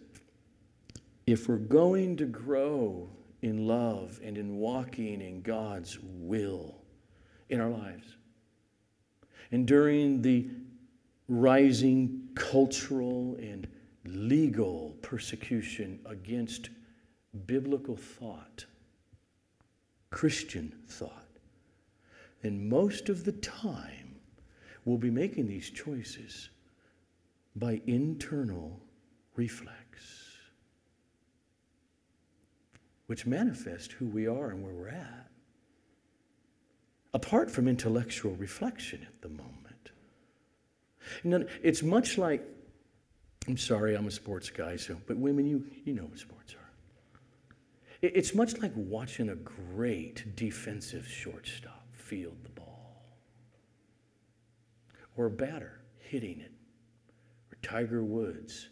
[1.26, 3.10] If we're going to grow
[3.42, 6.76] in love and in walking in God's will
[7.50, 8.16] in our lives,
[9.52, 10.48] and during the
[11.28, 13.68] rising cultural and
[14.06, 16.70] legal persecution against
[17.44, 18.64] biblical thought,
[20.10, 21.26] Christian thought,
[22.40, 24.16] then most of the time
[24.86, 26.48] we'll be making these choices
[27.54, 28.80] by internal
[29.36, 29.78] reflex,
[33.06, 35.30] which manifest who we are and where we're at,
[37.12, 39.90] apart from intellectual reflection at the moment.
[41.62, 42.42] it's much like,
[43.46, 46.58] I'm sorry, I'm a sports guy, so, but women, you, you know what sports are.
[48.02, 53.02] It's much like watching a great defensive shortstop field the ball,
[55.16, 56.52] or a batter hitting it,
[57.50, 58.68] or Tiger Woods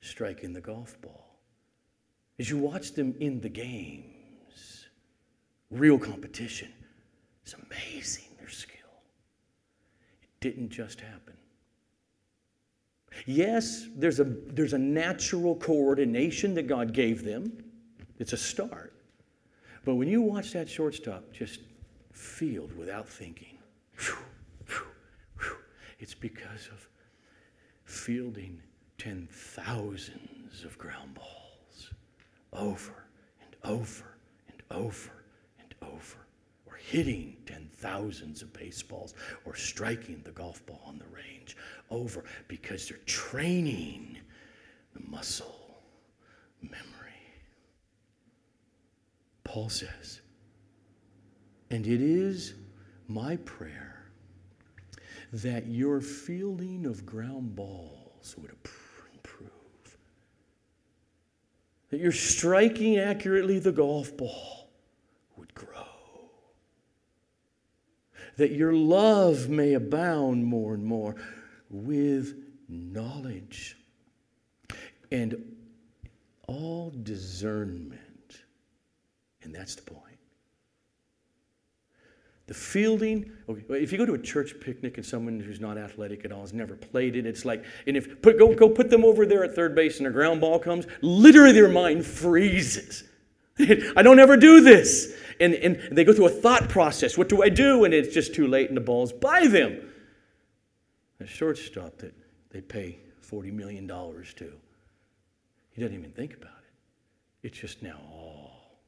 [0.00, 1.38] striking the golf ball.
[2.38, 4.86] As you watch them in the games,
[5.70, 6.72] real competition,
[7.42, 8.76] it's amazing their skill.
[10.22, 11.34] It didn't just happen.
[13.26, 17.62] Yes, there's a, there's a natural coordination that God gave them.
[18.18, 18.94] It's a start.
[19.84, 21.60] But when you watch that shortstop just
[22.12, 23.58] field without thinking,
[23.98, 24.16] whew,
[24.66, 24.86] whew,
[25.40, 25.56] whew,
[25.98, 26.88] it's because of
[27.84, 28.62] fielding
[29.00, 31.90] ten thousands of ground balls
[32.52, 33.06] over
[33.42, 34.04] and over
[34.48, 35.24] and over
[35.58, 36.18] and over,
[36.66, 39.14] or hitting ten thousands of baseballs,
[39.46, 41.56] or striking the golf ball on the range
[41.90, 44.18] over because they're training
[44.92, 45.80] the muscle
[46.60, 46.84] memory.
[49.44, 50.20] Paul says,
[51.70, 52.52] and it is
[53.08, 54.10] my prayer
[55.32, 58.89] that your fielding of ground balls would approve
[61.90, 64.70] that you're striking accurately the golf ball
[65.36, 65.86] would grow.
[68.36, 71.16] That your love may abound more and more
[71.68, 72.34] with
[72.68, 73.76] knowledge
[75.10, 75.56] and
[76.46, 78.42] all discernment.
[79.42, 80.09] And that's the point.
[82.50, 86.24] The fielding, okay, if you go to a church picnic and someone who's not athletic
[86.24, 89.04] at all has never played it, it's like, and if put, go, go put them
[89.04, 93.04] over there at third base and a ground ball comes, literally their mind freezes.
[93.60, 95.14] I don't ever do this.
[95.38, 97.16] and, and they go through a thought process.
[97.16, 97.84] What do I do?
[97.84, 99.88] And it's just too late and the ball's by them.
[101.20, 102.12] A shortstop that
[102.50, 104.52] they pay $40 million to.
[105.70, 107.46] He doesn't even think about it.
[107.46, 108.80] It's just now all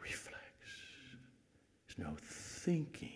[0.00, 0.40] reflex.
[1.86, 2.16] There's no
[2.64, 3.10] thinking.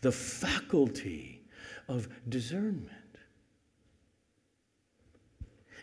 [0.00, 1.42] The faculty
[1.88, 2.88] of discernment.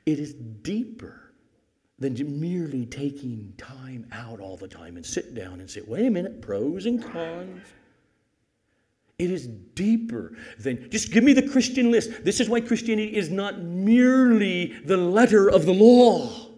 [0.06, 1.34] It is deeper
[1.98, 6.12] than merely taking time out all the time and sit down and say, wait a
[6.12, 7.66] minute, pros and cons.
[9.18, 12.26] It is deeper than just give me the Christian list.
[12.26, 16.50] This is why Christianity is not merely the letter of the law.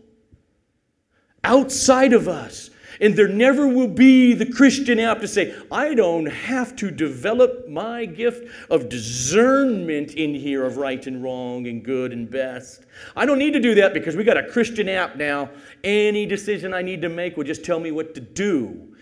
[1.44, 6.26] Outside of us, and there never will be the Christian app to say, I don't
[6.26, 12.12] have to develop my gift of discernment in here of right and wrong and good
[12.12, 12.86] and best.
[13.16, 15.50] I don't need to do that because we got a Christian app now.
[15.84, 18.96] Any decision I need to make will just tell me what to do.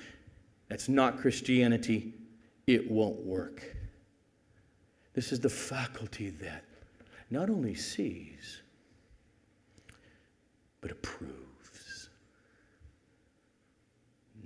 [0.70, 2.14] That's not Christianity.
[2.68, 3.76] It won't work.
[5.14, 6.66] This is the faculty that
[7.30, 8.62] not only sees,
[10.82, 11.45] but approves.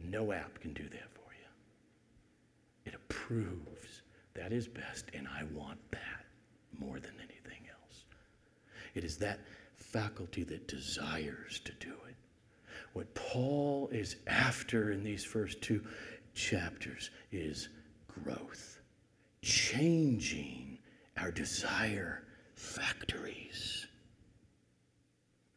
[0.10, 1.48] No app can do that for you.
[2.86, 4.02] It approves
[4.34, 6.26] that is best, and I want that
[6.80, 8.06] more than anything else.
[8.96, 9.40] It is that
[9.76, 12.16] faculty that desires to do it.
[12.94, 15.84] What Paul is after in these first two
[16.34, 17.70] chapters is
[18.08, 18.80] growth,
[19.44, 20.80] changing
[21.18, 22.24] our desire
[22.56, 23.86] factories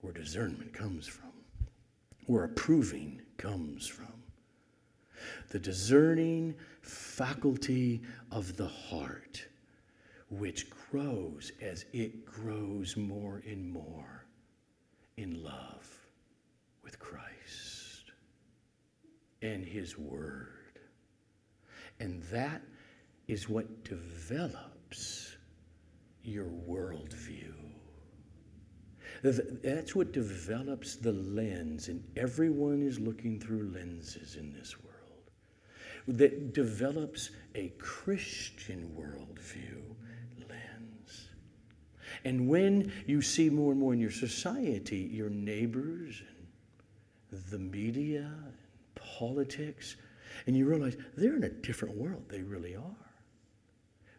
[0.02, 1.32] where discernment comes from,
[2.26, 4.21] where approving comes from
[5.50, 9.44] the discerning faculty of the heart,
[10.30, 14.26] which grows as it grows more and more
[15.16, 15.88] in love
[16.82, 18.12] with Christ
[19.42, 20.48] and His Word.
[22.00, 22.62] And that
[23.28, 25.36] is what develops
[26.24, 27.52] your worldview.
[29.22, 34.81] That's what develops the lens, and everyone is looking through lenses in this
[36.08, 39.82] that develops a Christian worldview
[40.48, 41.28] lens.
[42.24, 46.22] And when you see more and more in your society, your neighbors
[47.30, 48.54] and the media and
[48.94, 49.96] politics,
[50.46, 53.10] and you realize they're in a different world, they really are.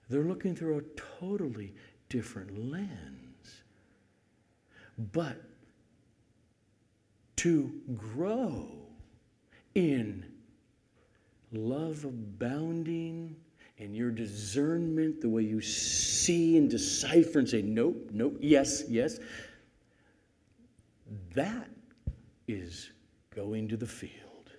[0.09, 1.73] They're looking through a totally
[2.09, 3.63] different lens.
[5.11, 5.41] But
[7.38, 8.69] to grow
[9.75, 10.32] in
[11.54, 13.36] love abounding
[13.80, 19.20] and your discernment, the way you see and decipher and say, nope, nope, yes, yes,
[21.34, 21.70] that
[22.47, 22.91] is
[23.36, 24.51] going to the field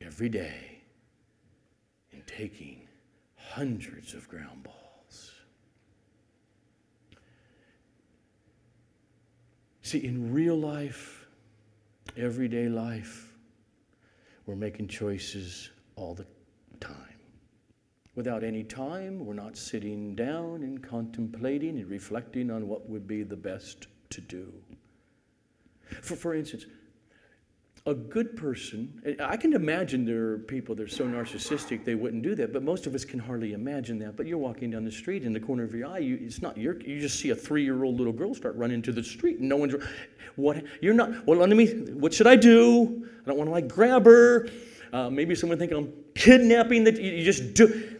[0.00, 0.82] every day
[2.12, 2.80] and taking
[3.36, 5.32] hundreds of ground balls.
[9.82, 11.26] See, in real life,
[12.16, 13.27] everyday life,
[14.48, 16.24] we're making choices all the
[16.80, 16.96] time.
[18.14, 23.22] Without any time, we're not sitting down and contemplating and reflecting on what would be
[23.22, 24.50] the best to do.
[26.00, 26.64] For, for instance,
[27.88, 32.22] a good person, I can imagine there are people that are so narcissistic they wouldn't
[32.22, 34.14] do that, but most of us can hardly imagine that.
[34.14, 36.58] But you're walking down the street, in the corner of your eye, you, it's not
[36.58, 39.38] your, you just see a three year old little girl start running to the street,
[39.38, 39.74] and no one's,
[40.36, 43.08] what, you're not, well, let me, what should I do?
[43.24, 44.48] I don't want to like grab her.
[44.92, 47.96] Uh, maybe someone think I'm kidnapping that you just do.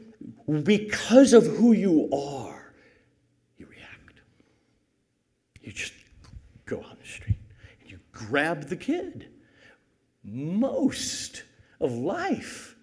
[0.65, 2.75] Because of who you are,
[3.57, 4.21] you react.
[5.63, 5.95] You just
[6.67, 7.39] go out on the street
[7.81, 9.29] and you grab the kid
[10.33, 11.45] most
[11.81, 12.77] of life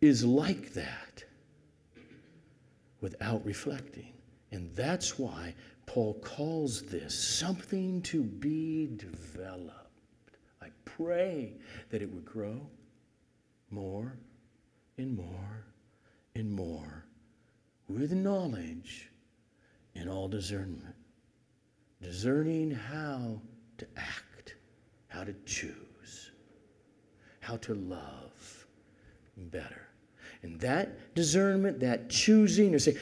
[0.00, 1.24] is like that
[3.00, 4.12] without reflecting.
[4.52, 5.54] And that's why
[5.86, 9.72] Paul calls this something to be developed.
[10.62, 11.54] I pray
[11.90, 12.60] that it would grow
[13.70, 14.16] more
[14.98, 15.64] and more
[16.34, 17.04] and more
[17.88, 19.10] with knowledge
[19.94, 20.94] and all discernment.
[22.02, 23.40] Discerning how
[23.78, 24.56] to act
[25.08, 25.72] how to choose,
[27.46, 28.66] how to love
[29.36, 29.86] better.
[30.42, 32.96] And that discernment, that choosing, or say,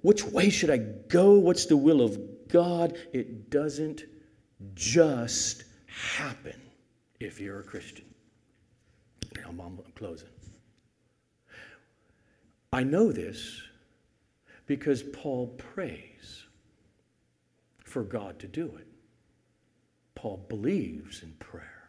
[0.00, 1.34] which way should I go?
[1.34, 2.96] What's the will of God?
[3.12, 4.04] It doesn't
[4.74, 6.58] just happen
[7.20, 8.06] if you're a Christian.
[9.46, 9.60] I'm,
[9.94, 10.28] closing.
[12.72, 13.60] I know this
[14.66, 16.44] because Paul prays
[17.84, 18.86] for God to do it.
[20.14, 21.81] Paul believes in prayer.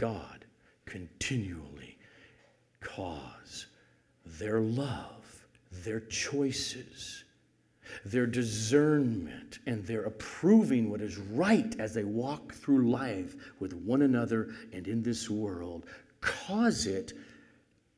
[0.00, 0.46] God
[0.86, 1.98] continually
[2.80, 3.66] cause
[4.24, 5.44] their love,
[5.84, 7.24] their choices,
[8.06, 14.00] their discernment, and their approving what is right as they walk through life with one
[14.00, 15.84] another and in this world,
[16.22, 17.12] cause it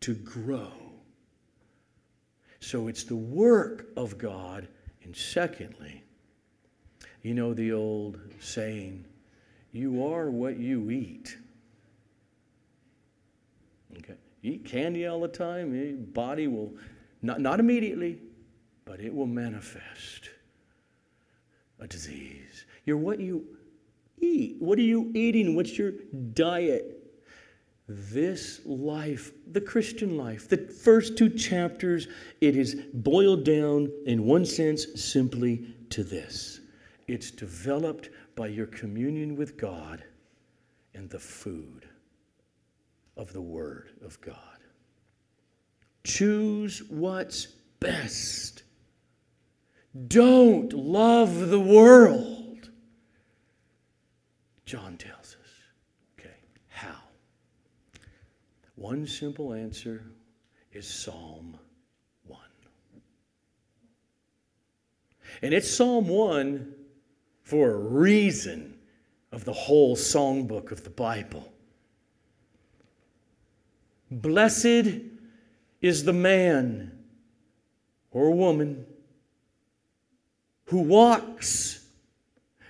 [0.00, 0.72] to grow.
[2.58, 4.66] So it's the work of God.
[5.04, 6.02] And secondly,
[7.22, 9.04] you know the old saying,
[9.70, 11.36] you are what you eat.
[14.02, 14.14] Okay.
[14.42, 16.72] Eat candy all the time, your body will,
[17.22, 18.18] not, not immediately,
[18.84, 20.30] but it will manifest
[21.78, 22.64] a disease.
[22.84, 23.46] You're what you
[24.20, 24.56] eat.
[24.58, 25.54] What are you eating?
[25.54, 25.92] What's your
[26.32, 26.98] diet?
[27.88, 32.08] This life, the Christian life, the first two chapters,
[32.40, 36.60] it is boiled down in one sense simply to this
[37.08, 40.02] it's developed by your communion with God
[40.94, 41.86] and the food
[43.16, 44.36] of the Word of God.
[46.04, 47.46] Choose what's
[47.80, 48.62] best.
[50.08, 52.70] Don't love the world.
[54.64, 55.50] John tells us.
[56.18, 56.34] Okay,
[56.68, 56.96] how?
[58.76, 60.04] One simple answer
[60.72, 61.58] is Psalm
[62.26, 62.40] 1.
[65.42, 66.74] And it's Psalm 1
[67.42, 68.78] for a reason
[69.30, 71.51] of the whole songbook of the Bible.
[74.20, 75.00] Blessed
[75.80, 76.92] is the man
[78.10, 78.84] or woman
[80.66, 81.86] who walks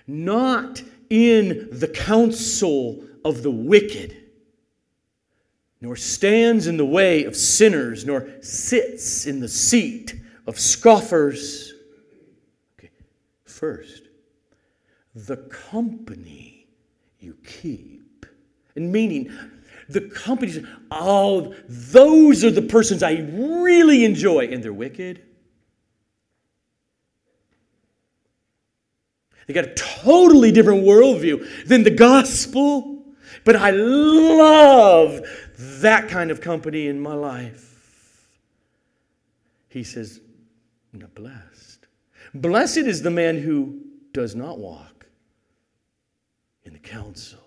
[0.07, 4.17] not in the counsel of the wicked,
[5.79, 10.15] nor stands in the way of sinners, nor sits in the seat
[10.47, 11.73] of scoffers.
[12.79, 12.89] Okay.
[13.45, 14.03] First,
[15.13, 16.67] the company
[17.19, 18.25] you keep.
[18.75, 19.31] And meaning,
[19.89, 25.21] the companies, oh, those are the persons I really enjoy, and they're wicked.
[29.47, 33.03] They got a totally different worldview than the gospel,
[33.43, 35.21] but I love
[35.57, 38.29] that kind of company in my life.
[39.67, 40.21] He says,
[40.93, 41.87] not blessed.
[42.33, 43.81] Blessed is the man who
[44.13, 45.07] does not walk
[46.63, 47.42] in the counsel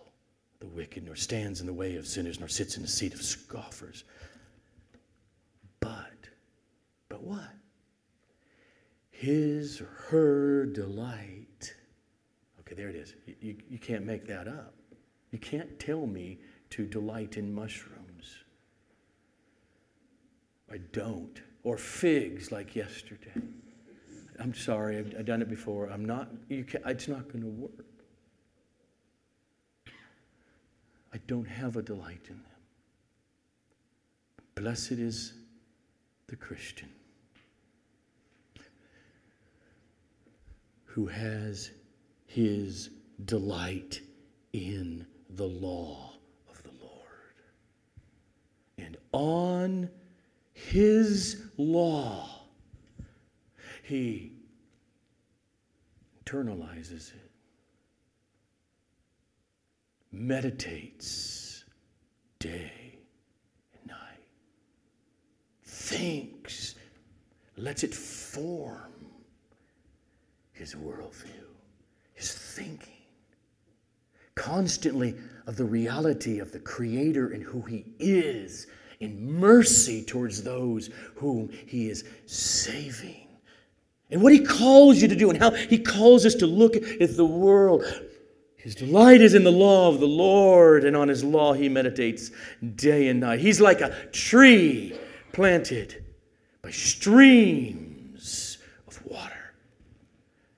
[0.66, 3.22] the wicked, nor stands in the way of sinners, nor sits in the seat of
[3.22, 4.04] scoffers.
[5.80, 6.28] But,
[7.08, 7.52] but what?
[9.10, 11.74] His or her delight.
[12.60, 13.14] Okay, there it is.
[13.40, 14.74] You, you, can't make that up.
[15.30, 16.38] You can't tell me
[16.70, 18.44] to delight in mushrooms.
[20.70, 21.40] I don't.
[21.62, 23.40] Or figs like yesterday.
[24.38, 25.86] I'm sorry, I've, I've done it before.
[25.86, 27.86] I'm not, you can, it's not going to work.
[31.16, 32.44] I don't have a delight in them.
[34.54, 35.32] Blessed is
[36.26, 36.90] the Christian
[40.84, 41.70] who has
[42.26, 42.90] his
[43.24, 44.02] delight
[44.52, 46.12] in the law
[46.50, 47.34] of the Lord.
[48.76, 49.88] And on
[50.52, 52.42] his law,
[53.82, 54.34] he
[56.26, 57.26] internalizes it
[60.18, 61.64] meditates
[62.38, 62.98] day
[63.72, 64.24] and night,
[65.64, 66.74] thinks,
[67.56, 68.92] lets it form
[70.52, 71.46] his worldview,
[72.14, 72.92] his thinking,
[74.34, 75.14] constantly
[75.46, 78.66] of the reality of the Creator and who he is
[79.00, 83.28] in mercy towards those whom he is saving.
[84.10, 87.16] And what he calls you to do, and how he calls us to look at
[87.16, 87.84] the world
[88.66, 92.32] his delight is in the law of the Lord, and on his law he meditates
[92.74, 93.38] day and night.
[93.38, 94.98] He's like a tree
[95.32, 96.04] planted
[96.62, 98.58] by streams
[98.88, 99.54] of water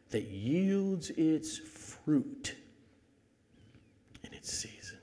[0.08, 2.54] that yields its fruit
[4.24, 4.96] in its season.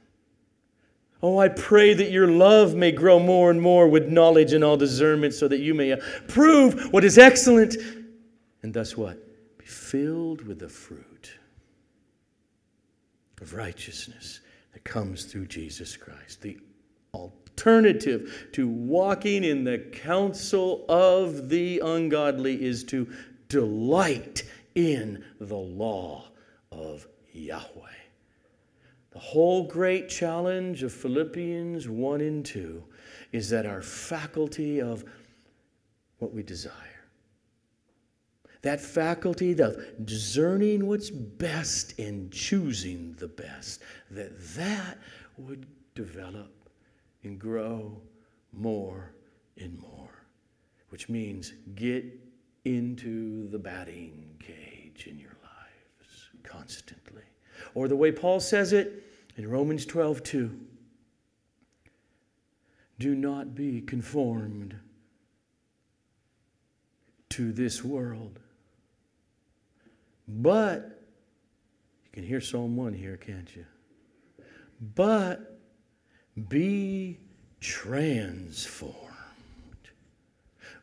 [1.22, 4.78] Oh, I pray that your love may grow more and more with knowledge and all
[4.78, 5.96] discernment, so that you may
[6.28, 7.76] prove what is excellent,
[8.64, 9.20] and thus what?
[9.60, 11.15] Be filled with the fruit
[13.46, 14.40] of righteousness
[14.74, 16.42] that comes through Jesus Christ.
[16.42, 16.58] The
[17.14, 23.08] alternative to walking in the counsel of the ungodly is to
[23.48, 24.44] delight
[24.74, 26.26] in the law
[26.72, 27.62] of Yahweh.
[29.12, 32.84] The whole great challenge of Philippians 1 and 2
[33.32, 35.06] is that our faculty of
[36.18, 36.95] what we desire
[38.66, 44.98] that faculty of discerning what's best and choosing the best, that that
[45.38, 46.52] would develop
[47.22, 48.02] and grow
[48.52, 49.14] more
[49.60, 50.10] and more,
[50.90, 52.06] which means get
[52.66, 57.22] into the batting cage in your lives constantly.
[57.76, 59.04] Or the way Paul says it
[59.38, 60.60] in Romans 12 2
[62.98, 64.76] do not be conformed
[67.30, 68.40] to this world.
[70.28, 71.02] But,
[72.06, 73.66] you can hear Psalm 1 here, can't you?
[74.96, 75.60] But
[76.50, 77.20] be
[77.60, 78.96] transformed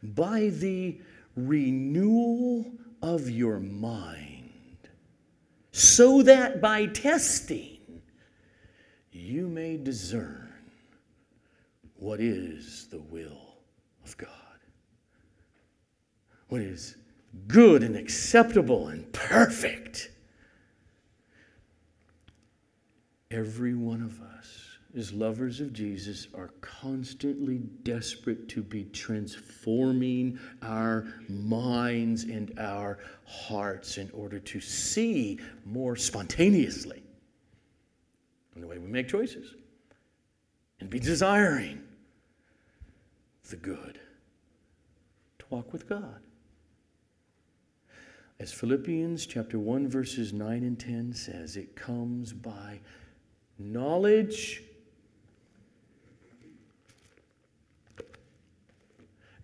[0.03, 1.01] by the
[1.37, 2.73] renewal
[3.03, 4.89] of your mind,
[5.73, 8.03] so that by testing
[9.11, 10.53] you may discern
[11.97, 13.57] what is the will
[14.05, 14.29] of God.
[16.49, 16.97] What is
[17.49, 20.11] good and acceptable and perfect.
[23.31, 31.07] Every one of us, as lovers of Jesus, are constantly desperate to be transforming our
[31.29, 37.03] minds and our hearts in order to see more spontaneously
[38.55, 39.55] in the way we make choices
[40.81, 41.83] and be desiring
[43.49, 44.01] the good,
[45.39, 46.21] to walk with God.
[48.41, 52.81] As Philippians chapter 1 verses 9 and 10 says, it comes by
[53.59, 54.63] knowledge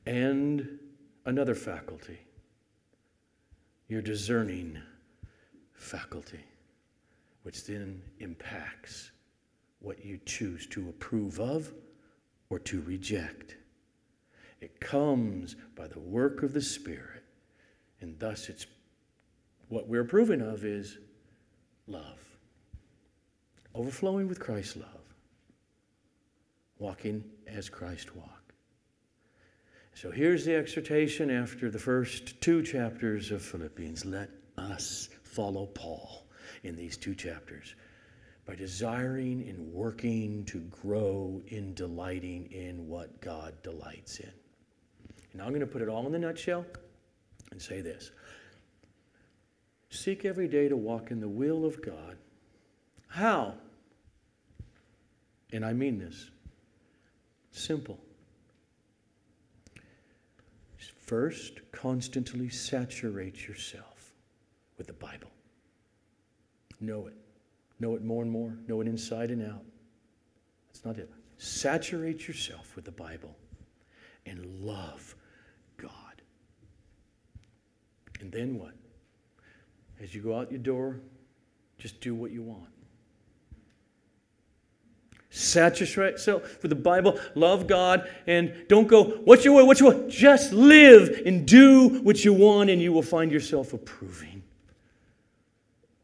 [0.04, 0.78] and
[1.26, 2.18] another faculty,
[3.88, 4.78] your discerning
[5.74, 6.40] faculty,
[7.42, 9.10] which then impacts
[9.80, 11.72] what you choose to approve of
[12.50, 13.56] or to reject.
[14.60, 17.22] It comes by the work of the Spirit,
[18.00, 18.66] and thus it's
[19.68, 20.98] what we're approving of is
[21.86, 22.18] love.
[23.74, 25.14] Overflowing with Christ's love.
[26.78, 28.52] Walking as Christ walked.
[29.94, 34.04] So here's the exhortation after the first two chapters of Philippians.
[34.04, 36.26] Let us follow Paul
[36.62, 37.74] in these two chapters
[38.46, 44.30] by desiring and working to grow in delighting in what God delights in.
[45.34, 46.64] Now I'm going to put it all in the nutshell
[47.50, 48.12] and say this
[49.90, 52.18] Seek every day to walk in the will of God.
[53.08, 53.54] How?
[55.52, 56.30] And I mean this
[57.52, 57.98] simple.
[61.00, 64.12] First, constantly saturate yourself
[64.76, 65.30] with the Bible.
[66.80, 67.14] Know it.
[67.80, 68.52] Know it more and more.
[68.68, 69.64] Know it inside and out.
[70.66, 71.10] That's not it.
[71.38, 73.34] Saturate yourself with the Bible
[74.26, 75.16] and love
[75.78, 76.22] God.
[78.20, 78.74] And then what?
[80.02, 81.00] As you go out your door,
[81.78, 82.68] just do what you want.
[85.30, 89.94] Saturate yourself with the Bible, love God, and don't go, what's your way, what's your
[89.94, 90.08] way?
[90.08, 94.42] Just live and do what you want, and you will find yourself approving.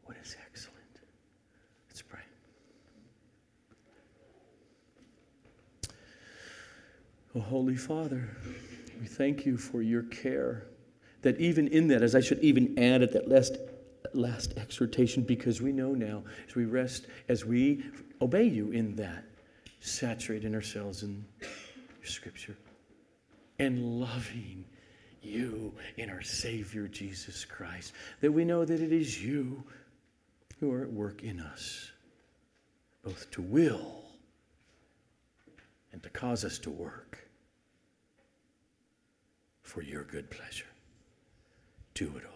[0.03, 0.77] What is excellent?
[1.89, 2.19] Let's pray.
[7.35, 8.29] Oh, Holy Father,
[9.01, 10.67] we thank you for your care.
[11.23, 13.57] That even in that, as I should even add at that last
[14.15, 17.83] last exhortation because we know now as we rest, as we
[18.21, 19.23] obey you in that,
[19.79, 22.57] saturating ourselves in your scripture
[23.59, 24.65] and loving
[25.21, 29.63] you in our Savior Jesus Christ, that we know that it is you
[30.59, 31.91] who are at work in us,
[33.03, 34.03] both to will
[35.91, 37.27] and to cause us to work
[39.63, 40.65] for your good pleasure.
[41.93, 42.34] Do it all.